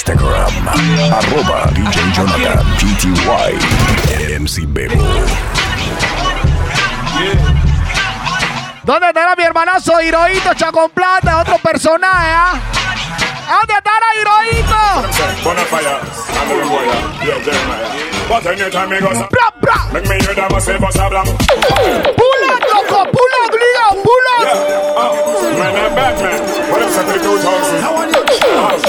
[0.00, 0.48] Instagram,
[1.12, 3.52] arroba DJ Jonathan GTY,
[4.40, 4.96] MC Bebo.
[8.82, 11.40] ¿Dónde estará mi hermanazo Hirohito Chacón Plata?
[11.40, 12.54] Otro personaje, ¿ah?
[12.54, 12.60] ¿eh?
[13.50, 14.80] ¿Dónde estará Hirohito?
[22.16, 23.10] ¡Pula, loco!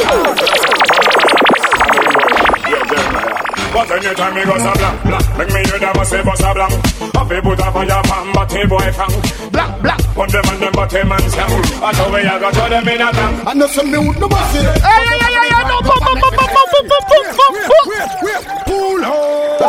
[0.02, 0.81] Yeah.
[3.72, 6.74] But anytime me go so blank, blank, make me hear that myself as a blank.
[7.16, 9.16] I feel put a fire pan, but hey boy fang.
[9.52, 10.00] Black, black.
[10.12, 11.48] Put them on them, but hey man sang.
[11.80, 13.48] I know where I got to them in a tank.
[13.48, 14.60] I know some new no bossy.
[14.60, 17.92] Ey, ey, ey, ey, ey, no, pum, pum, pum, pum, pum, pum, pum, pum, pum.
[18.68, 19.62] Pull up.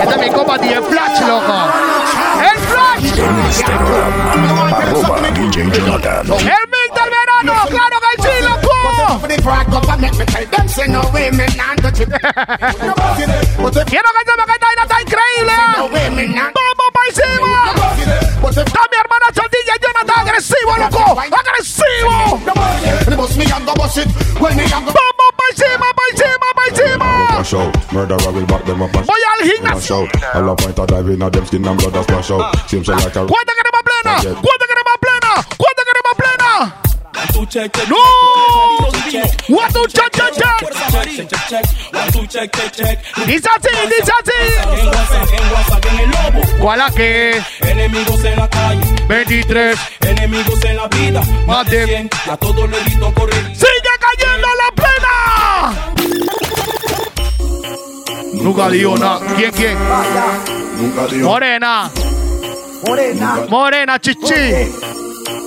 [0.00, 1.58] Este es mi compa DJ Flash, loco.
[2.38, 3.18] ¡El Flash!
[3.18, 6.26] En Instagram, arroba DJ Jonathan.
[6.26, 7.54] ¡El Mix del verano!
[7.68, 8.09] ¡Claro que
[9.18, 11.82] For the broad government, me tell them say no way, me nah it.
[11.82, 12.14] Me
[15.02, 15.56] increíble.
[15.74, 15.90] Vamos
[16.94, 17.10] para.
[18.50, 22.38] Está mi hermana Chaldilla, Jonathan, agresivo, loco, agresivo.
[22.46, 23.30] Vamos
[23.76, 23.88] para
[25.50, 27.06] encima, para encima, para encima.
[27.42, 28.92] Shout, will back them up.
[28.92, 30.06] Voy al gimnasio.
[30.34, 32.68] A la point of diving at them skin and blood splash out.
[32.68, 33.26] Seems like a.
[33.26, 34.40] Cuenta que no plena.
[34.40, 35.46] Cuenta queremos plena.
[35.56, 36.89] Cuenta queremos plena.
[37.88, 37.96] ¡No!
[39.48, 40.60] ¡What to check, check, check!
[43.26, 44.40] Dice así, dice así.
[46.60, 47.42] ¿Cuál a qué?
[47.60, 49.78] Enemigos en la calle, 23.
[50.00, 53.56] enemigos en la vida, más de 100, y a todos les grito correr.
[53.56, 55.92] ¡Sigue cayendo la plena!
[58.34, 59.20] Nunca dijo nada.
[59.36, 59.76] ¿Quién, quién?
[60.78, 61.90] Nunca dijo, Morena.
[62.86, 63.46] Morena.
[63.48, 64.70] Morena, chichi.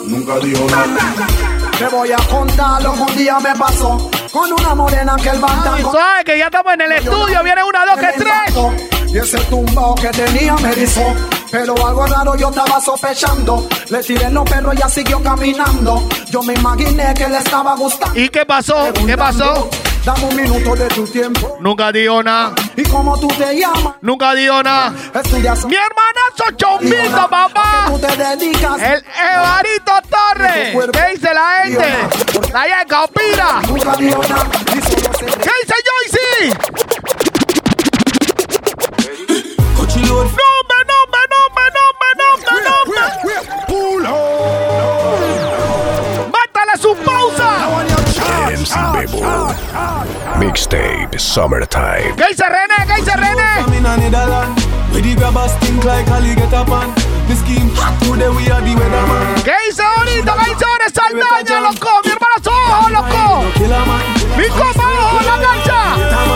[0.07, 1.43] nunca dijo nada.
[1.84, 5.39] Te voy a contar lo que un día me pasó con una morena que el
[5.39, 7.43] banda ¿Sabes que ya estamos en el estudio?
[7.43, 9.03] Viene una, dos, que tres.
[9.14, 11.03] Y ese tumbao que tenía me erizó.
[11.51, 13.70] Pero algo raro yo estaba sospechando.
[13.89, 16.09] Le tiré los perros y ella siguió caminando.
[16.32, 18.20] Yo me imaginé que le estaba gustando.
[18.20, 18.91] ¿Y qué pasó?
[19.05, 19.70] ¿Qué pasó?
[20.03, 21.57] Dame un minuto de tu tiempo.
[21.59, 22.55] Nunca dijo nada.
[22.76, 23.93] ¿Y cómo tú te llamas?
[24.01, 24.91] Nunca dijo nada.
[25.14, 25.64] Estudias.
[25.66, 27.91] Mi hermana famoso chombito, papá.
[28.80, 29.03] El
[29.36, 30.91] Evarito Torres.
[30.91, 32.51] ¿Qué dice la gente?
[32.51, 33.61] La Yeca opina.
[33.97, 36.57] ¿Qué dice Joyce?
[39.96, 43.02] ¡Nombre, nombre, nombre, nombre, nombre, nombre!
[46.32, 47.50] ¡Mátale su pausa!
[48.50, 49.22] MC Bebo.
[50.39, 52.16] Mixtape Summertime.
[52.18, 52.88] ¿Qué dice René?
[52.88, 53.60] ¿Qué dice René?
[53.60, 54.66] I'm in Netherlands.
[54.91, 56.91] Where the grabbers stink like Ali get up on.
[57.28, 59.44] The scheme hot today we are the weatherman.
[59.44, 60.34] ¿Qué dice ahorita?
[60.34, 62.02] ¿Qué dice ahora Saldaña, loco?
[62.04, 63.44] Mi hermano loco.
[64.38, 66.34] Mi copa, ojo, la cancha.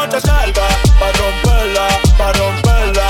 [0.00, 0.66] Noche salga
[0.98, 1.86] Pa' romperla,
[2.16, 3.08] pa' romperla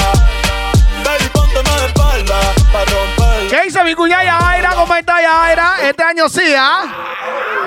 [1.04, 2.38] Baby, pónteme de espalda
[2.72, 4.70] Pa' romperla ¿Qué dice mi cuñada Yajaira?
[4.74, 5.88] ¿Cómo está Yajaira?
[5.88, 6.84] Este año sí, ¿ah?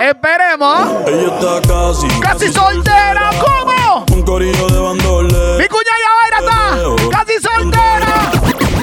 [0.01, 1.07] Esperemos.
[1.07, 4.05] Ella está casi Casi soltera, ¿cómo?
[4.11, 8.31] Un corillo de bandoles Mi cuñada Yajaira está casi soltera.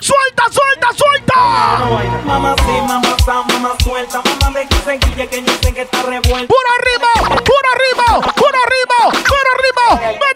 [0.00, 2.20] ¡Suelta, suelta, suelta!
[2.24, 6.46] Mamá sí, mamá sa, mamá suelta, mamá me que que yo sé que está revuelta.
[6.46, 7.36] ¡Puro ritmo!
[7.44, 8.20] ¡Puro ritmo!
[8.34, 9.10] ¡Puro ritmo!
[9.12, 10.29] ¡Puro ritmo!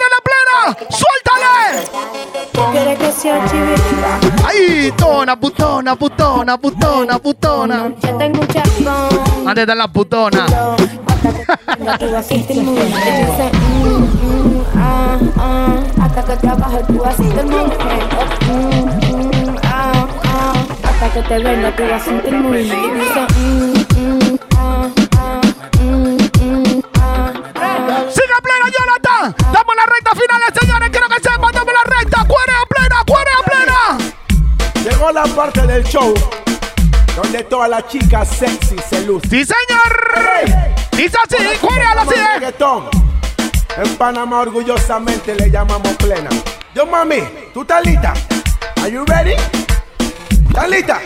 [0.91, 1.89] ¡Suéltale!
[2.73, 4.21] ¿Quieres que sea chivita?
[4.47, 4.93] ¡Ay!
[4.93, 5.97] Putona, putona,
[6.57, 7.93] putona, putona.
[9.45, 10.47] ¿Dónde está la putona?
[10.47, 10.81] Te.
[16.01, 18.17] Hasta que trabajes tú vas a sentir movimiento.
[19.65, 20.55] Ah, ah.
[20.85, 23.74] Hasta que te venga tú vas a sentir.
[35.05, 36.15] Llegó la parte del show
[37.15, 39.29] donde todas las chicas sexy se lucen.
[39.29, 40.71] ¡Sí, señor!
[40.93, 42.15] Dice así, cuérealo así.
[43.77, 46.31] En Panamá orgullosamente le llamamos plena.
[46.75, 47.19] Yo mami,
[47.53, 48.15] ¿tú estás lista?
[48.77, 49.35] Are you ready?
[50.49, 51.03] ¿Estás lista?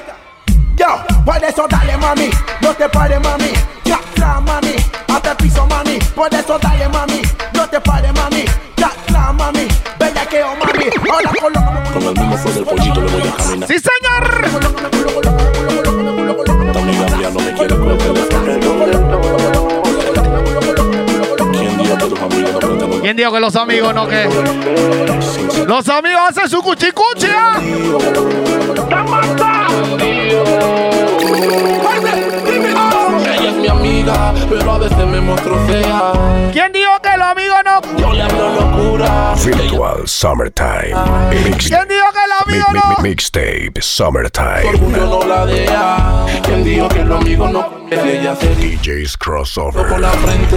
[0.76, 2.30] Yo, por eso dale mami,
[2.61, 3.53] no te pares mami,
[3.84, 4.76] ya tra mami,
[5.09, 7.20] hasta el piso mami, por eso dale mami,
[7.53, 8.44] no te pares mami,
[8.76, 9.66] ya tra mami,
[10.31, 11.61] bella que mami, hola con lo
[11.93, 13.68] Con el mismo flow del pollito le voy a caminar.
[13.68, 14.24] ¡Sí, señor!
[16.66, 18.39] Esta amiga mía no me quiere con el teléfono.
[21.53, 24.29] ¿Quién dijo que tus amigos no prenden ¿Quién dijo que los amigos no qué?
[25.66, 27.61] Los amigos hacen su cuchicuchi, ¿ah?
[33.39, 35.18] Ella es mi amiga, pero a veces me
[35.66, 36.12] fea.
[36.53, 36.72] ¿Quién
[37.69, 37.99] no?
[37.99, 39.35] Yo le hablo locura.
[39.45, 40.95] Virtual Summertime.
[41.45, 42.89] Mix- ¿Quién dijo que mi- mi- no?
[43.03, 44.64] mi- Mixtape Summertime.
[44.69, 46.27] Orgullo no la deja.
[46.45, 49.99] Quien dijo que los amigos no es ella se DJ's Crossover.
[50.01, 50.57] la frente.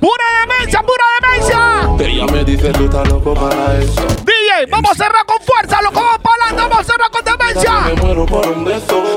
[0.00, 1.80] ¡Pura demencia, pura demencia!
[2.06, 4.02] Ella me dice tú estás loco para eso.
[4.24, 7.80] DJ, vamos a cerrar con fuerza, loco, vamos para adelante, vamos a cerrar con demencia.
[7.80, 9.16] Me muero por un beso.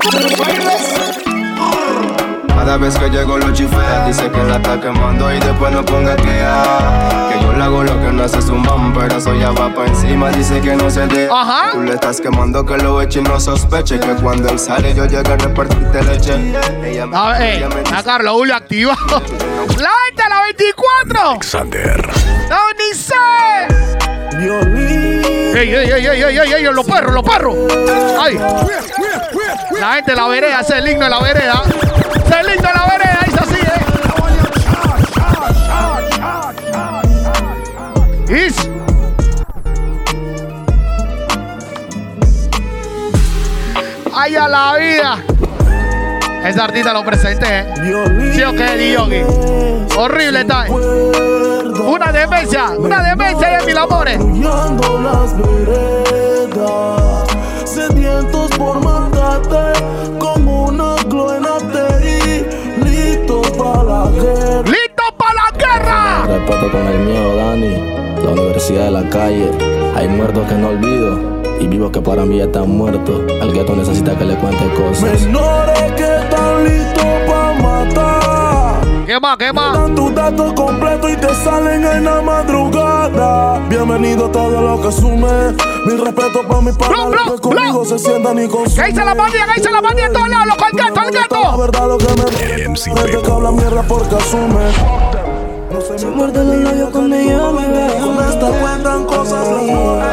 [2.58, 6.16] Cada vez que llego lo chifea, dice que la está quemando y después no ponga
[6.16, 7.30] quea.
[7.32, 9.86] Que yo le hago lo que no hace su mam, pero eso ya va pa'
[9.86, 11.30] encima, dice que no se dé.
[11.32, 11.72] Ajá.
[11.72, 15.06] Tú le estás quemando que lo eche y no sospeche que cuando él sale yo
[15.06, 16.34] llego a repartirte leche.
[16.84, 18.98] Ella me, A ver, ella me a Carlos Julio activado.
[19.78, 21.30] La gente a la 24.
[21.30, 22.10] Alexander.
[22.50, 23.14] No, ni sé.
[24.40, 27.56] Ey, ey, ey, ey, ey, ey, ey, los perros, los perros.
[28.20, 28.38] Ay.
[29.80, 31.64] La gente de la vereda, ese es el himno de la vereda.
[38.30, 38.70] Is.
[44.14, 45.18] Ay, a la vida.
[46.44, 47.74] Ese artista lo presenté, ¿eh?
[48.34, 49.22] Sí, o qué, Diogi.
[49.96, 50.66] Horrible está.
[50.70, 54.20] Una demencia, una demencia, y mis amores.
[54.20, 57.28] Las veredas,
[57.64, 59.80] sedientos por matarte
[60.20, 62.46] como una cloenate
[62.84, 64.64] listo para la guerra.
[64.64, 66.26] ¡Listo para la guerra!
[66.28, 68.07] Respeto con el miedo, Dani.
[68.24, 69.52] La universidad de la calle.
[69.96, 71.38] Hay muertos que no olvido.
[71.60, 73.22] Y vivos que para mí ya están muertos.
[73.42, 75.22] El gueto necesita que le cuente cosas.
[75.24, 79.06] Menores que están listos para matar.
[79.06, 79.38] ¿Qué más?
[79.38, 79.74] ¿Qué más?
[79.74, 83.60] Dan tus datos completos y te salen en la madrugada.
[83.70, 85.28] Bienvenido a todo lo que sume.
[85.86, 88.86] Mi respeto para mis padres que conmigo se sientan y consumen.
[88.86, 89.46] ¿Qué dice la pandilla?
[89.48, 90.48] ¿Qué dice la pandilla en todos lados?
[90.48, 91.58] Loco, el gato, el La gato.
[91.58, 92.94] verdad lo que me MC
[93.24, 95.07] que habla mierda porque asume.
[95.80, 98.00] Se muerde los labios cuando ella me ve.
[98.00, 100.04] Con esta cuentan cosas de amor.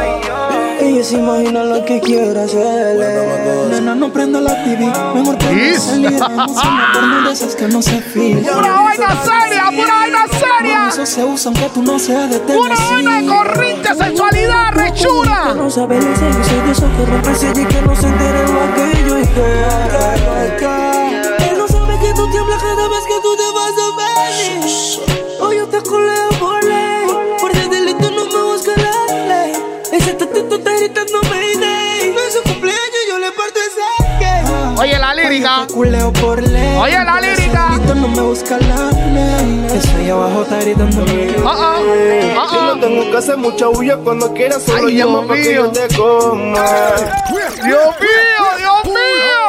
[0.79, 3.67] Ella se imagina lo que quiere hacerle.
[3.71, 4.85] Nena, no prenda la TV.
[5.15, 5.81] Mejor Is.
[5.81, 6.13] salir.
[6.13, 8.51] Emociona por no de esas que no se fija.
[8.51, 10.87] Pura vaina seria, pura vaina seria.
[10.89, 15.55] Eso se usa aunque tú no seas de Una vaina de corriente, sensualidad, rechura.
[15.55, 16.13] No sabe yo
[16.43, 16.91] soy de esos
[17.23, 19.41] que silla y que no se entere lo aquello y que
[21.49, 23.84] Él no sabe que tú tiemblas cada vez que tú te vas a
[34.77, 35.67] Oye la lírica.
[35.75, 37.79] Oye la lírica.
[37.95, 38.95] No me busca la
[40.05, 40.57] ahí abajo está.
[40.57, 40.61] Uh
[41.45, 41.81] -oh.
[41.81, 45.65] Uh Yo no tengo que hacer mucha bulla cuando quieras, solo llama para que mío.
[45.65, 46.65] yo te coma.
[47.29, 49.41] Dios mío, Dios mío.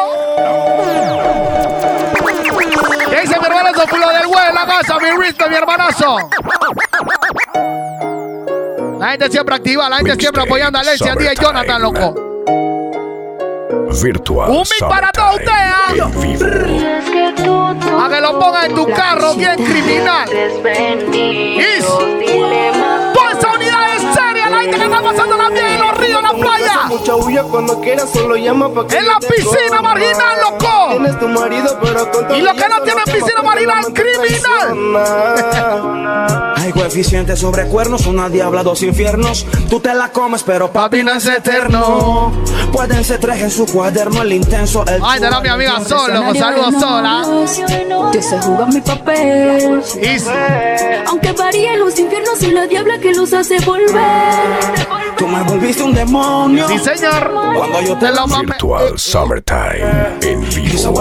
[3.10, 4.98] ¿Qué dice mi hermanazo Pulo del güey en la casa?
[4.98, 6.16] Mi Risto, mi hermanazo.
[8.98, 12.35] La gente siempre activa, la gente siempre apoyando a Alexia, a ti y Jonathan, loco.
[14.02, 16.10] Virtual Un mix para todos ustedes, en.
[17.98, 20.28] A que lo pongas en tu carro, bien criminal.
[20.32, 21.86] Is.
[23.14, 25.75] Pasa unidades serias, la gente que está pasando la bien
[26.40, 26.86] playa.
[26.88, 30.88] Mucha bulla cuando quieras, solo llama para que En yo la piscina marginal, loco.
[30.90, 34.26] Tienes tu marido, pero con Y los que no tienen piscina marginal, criminal.
[36.56, 39.46] Hay coeficientes sobre cuernos, una diabla, dos infiernos.
[39.68, 42.32] Tú te la comes, pero papi no es eterno.
[42.72, 46.12] Pueden ser tres en su cuaderno, el intenso, el Ay, de la mi amiga Sol,
[46.12, 46.34] loco.
[46.34, 47.24] Saludos, Sola.
[48.12, 49.82] Que se juega mi papel.
[51.06, 53.94] Aunque varíen los infiernos y la diabla que los hace volver.
[55.16, 56.25] Tú me volviste un demonio.
[56.68, 57.32] Sí, señor.
[57.56, 58.26] Cuando yo te la.
[58.26, 60.94] Virtual Summertime en vivo.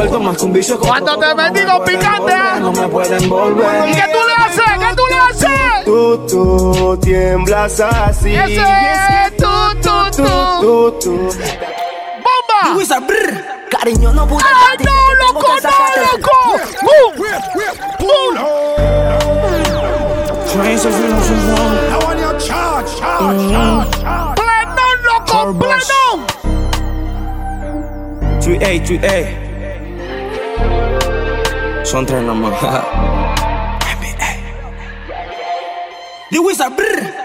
[0.79, 2.35] Cuando te bendigo picante.
[2.59, 3.89] No me pueden volver.
[3.89, 4.79] ¿Y qué tú le haces?
[4.79, 5.85] ¿Qué tú le haces?
[5.85, 8.35] Tú, tú tiemblas así.
[8.35, 9.45] Ese es tú,
[9.81, 10.23] tú, tú.
[10.61, 11.29] Tú, tú.
[12.25, 12.75] ¡Bomba!
[13.69, 16.37] Cariño, no pude ¡Ay, darte, no, que tengo loco, que sacarte no, el- loco!
[16.81, 17.11] ¡Bum!
[17.99, 18.33] ¡Bum!
[20.53, 21.41] Trains of Innocent
[23.19, 24.34] ¡Plenón,
[25.43, 25.59] loco!
[25.59, 26.25] ¡Plenón!
[28.39, 29.45] 3A, 3A.
[31.83, 32.53] Son tres nomás.
[36.31, 37.24] The Wizard, brr.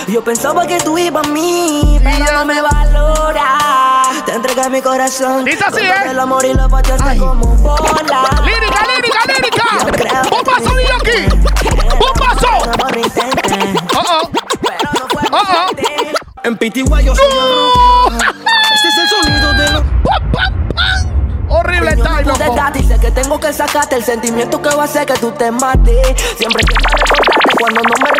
[0.11, 4.03] Yo pensaba que tú ibas a mí, pero no me valora.
[4.25, 5.45] Te entregué mi corazón.
[5.45, 6.09] Dice así, ¿eh?
[6.09, 8.29] El amor y lo pateaste como bola.
[8.43, 10.23] ¡Lírica, lírica, lírica!
[10.29, 11.29] ¡Bombazo, Dios aquí!
[11.97, 12.47] ¡Bombazo!
[13.95, 14.31] ¡Oh, oh!
[15.31, 15.71] ¡Oh, oh!
[16.43, 17.25] En Pitiguay yo soy.
[18.73, 19.83] Este es el sonido de los
[21.47, 22.55] Horrible time, loco.
[22.75, 25.51] y sé que tengo que sacarte el sentimiento que va a hacer que tú te
[25.51, 26.21] mates.
[26.37, 28.11] Siempre quiero recordarte cuando no me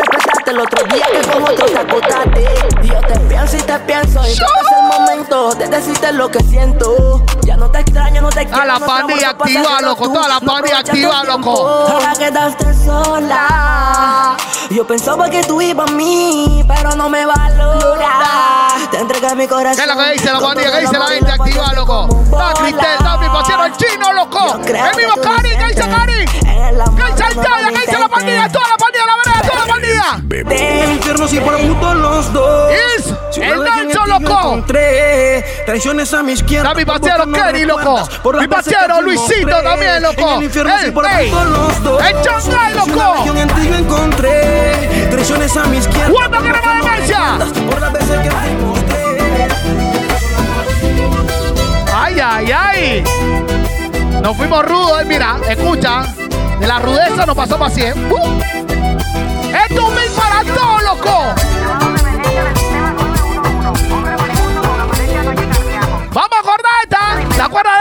[0.41, 2.45] respetaste el otro día que con otro te acostaste.
[2.83, 6.29] Y yo te pienso y te pienso y que es el momento de decirte lo
[6.29, 7.23] que siento.
[7.43, 8.61] Ya no te extraño, no te quiero.
[8.61, 11.67] A la amor pandilla activa, loco, toda la no pandilla activa, loco.
[11.67, 14.37] Ahora quedaste sola.
[14.69, 18.67] Yo pensaba que tú ibas a mí, pero no me valora.
[18.89, 19.75] Te entregué mi corazón.
[19.75, 20.69] ¿Qué es lo que dice la pandilla?
[20.69, 22.07] todo ¿Qué dice la gente activa, loco?
[22.23, 24.59] Está Cristel, está mi pasiero el chino, loco.
[24.65, 26.25] El mismo Cari, ¿qué dice Cari?
[26.25, 27.69] ¿Qué dice el no?
[27.69, 28.49] ¿Qué dice la pandilla?
[28.49, 28.90] Toda la pandilla,
[29.67, 30.19] pandilla.
[30.23, 32.71] Del infierno si por puto los dos.
[32.71, 33.49] Es Si el
[33.93, 34.31] yo loco.
[34.39, 36.69] encontré Traiciones a mi izquierda.
[36.69, 38.09] Está mi por pasiero poco no Kenny, loco.
[38.23, 38.55] por las Mi que
[38.99, 39.63] te Luisito mostré.
[39.63, 40.29] también, loco.
[40.31, 41.29] En el infierno Ey, si por ey.
[41.29, 42.01] puto los dos.
[42.03, 42.15] El
[42.47, 43.23] una loco.
[43.41, 46.11] en ti yo encontré Traiciones a mi izquierda.
[46.11, 47.19] ¿Cuándo por queremos poco no demencia?
[47.37, 49.47] recuerdas, Por las veces que te mostré.
[51.93, 53.03] Ay, ay, ay.
[54.21, 56.03] Nos fuimos rudos, eh, mira, escucha.
[56.59, 58.11] De la rudeza nos pasó para 100.
[58.11, 58.60] Uh.
[61.01, 61.35] Loco.
[66.13, 67.35] Vamos a acordar esta.
[67.35, 67.80] ¿Te acuerdas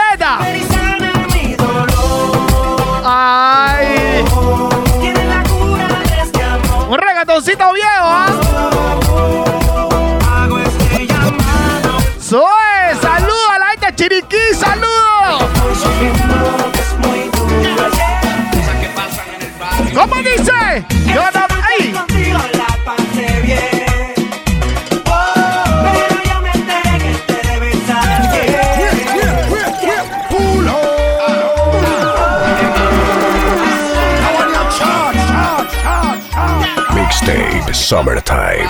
[37.91, 38.69] Summertime.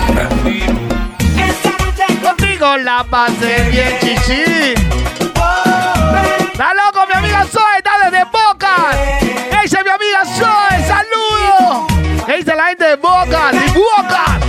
[2.24, 4.74] Contigo la pasé bien, chichi.
[6.50, 8.90] Está loco, mi amiga Zoe, está desde Boca.
[9.20, 10.86] ¿Qué dice mi amiga Zoe?
[10.88, 11.86] ¡Saludos!
[12.26, 13.52] ¿Qué dice la gente de Boca?
[13.52, 14.40] ¡De Boca!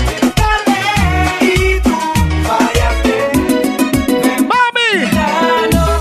[4.40, 4.92] ¡Mami!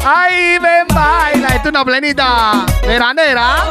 [0.03, 1.49] ¡Ahí ven, baila!
[1.49, 3.69] Esto es una plenita veranera.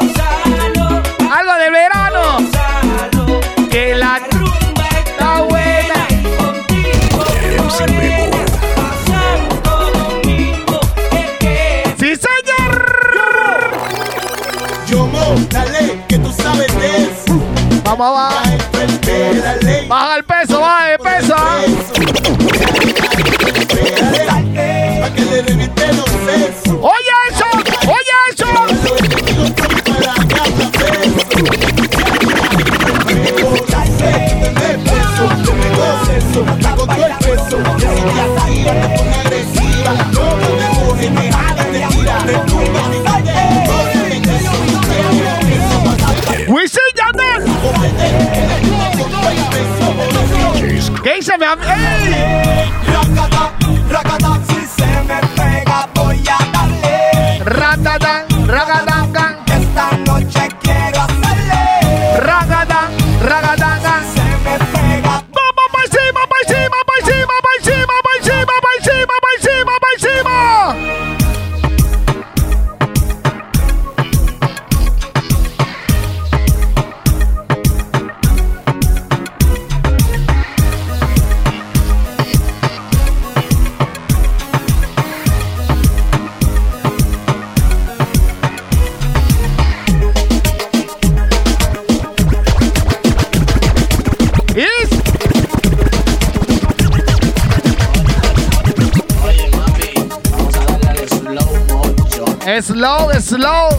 [19.88, 21.36] Baja el peso, baja el peso.
[102.72, 103.70] Slow, slow.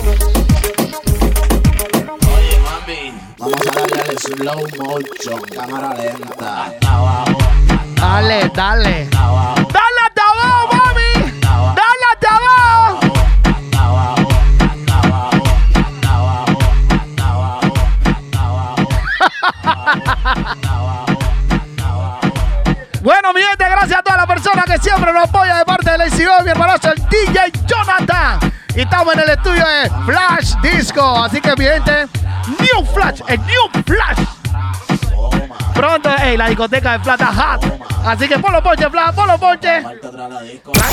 [3.38, 6.74] Vamos a darle al slow motion, cámara lenta.
[7.96, 9.08] Dale, dale.
[9.08, 11.12] Dale hasta abajo, mami.
[11.40, 13.00] Dale hasta abajo.
[23.02, 26.02] Bueno, mi gente, gracias a todas las personas que siempre nos apoyan de parte del
[26.02, 27.01] ACO, mi hermanazo, el.
[28.82, 31.22] Y estamos en el estudio de Flash Disco.
[31.22, 32.08] Así que, mi gente,
[32.58, 34.18] New Flash, el New Flash.
[35.72, 37.62] Pronto, hey, la discoteca de Plata Hat.
[38.04, 39.84] Así que ponlo ponche, Flash, ponlo ponche.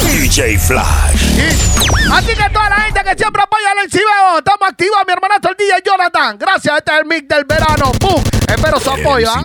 [0.04, 1.40] DJ Flash.
[2.14, 5.56] Así que toda la gente que siempre apoya al Encibeo, estamos activos, mi hermanazo, el
[5.58, 6.38] DJ Jonathan.
[6.38, 7.92] Gracias, este es el mix del verano.
[8.00, 8.24] ¡Pum!
[8.48, 9.42] Espero su apoyo, ¿ah?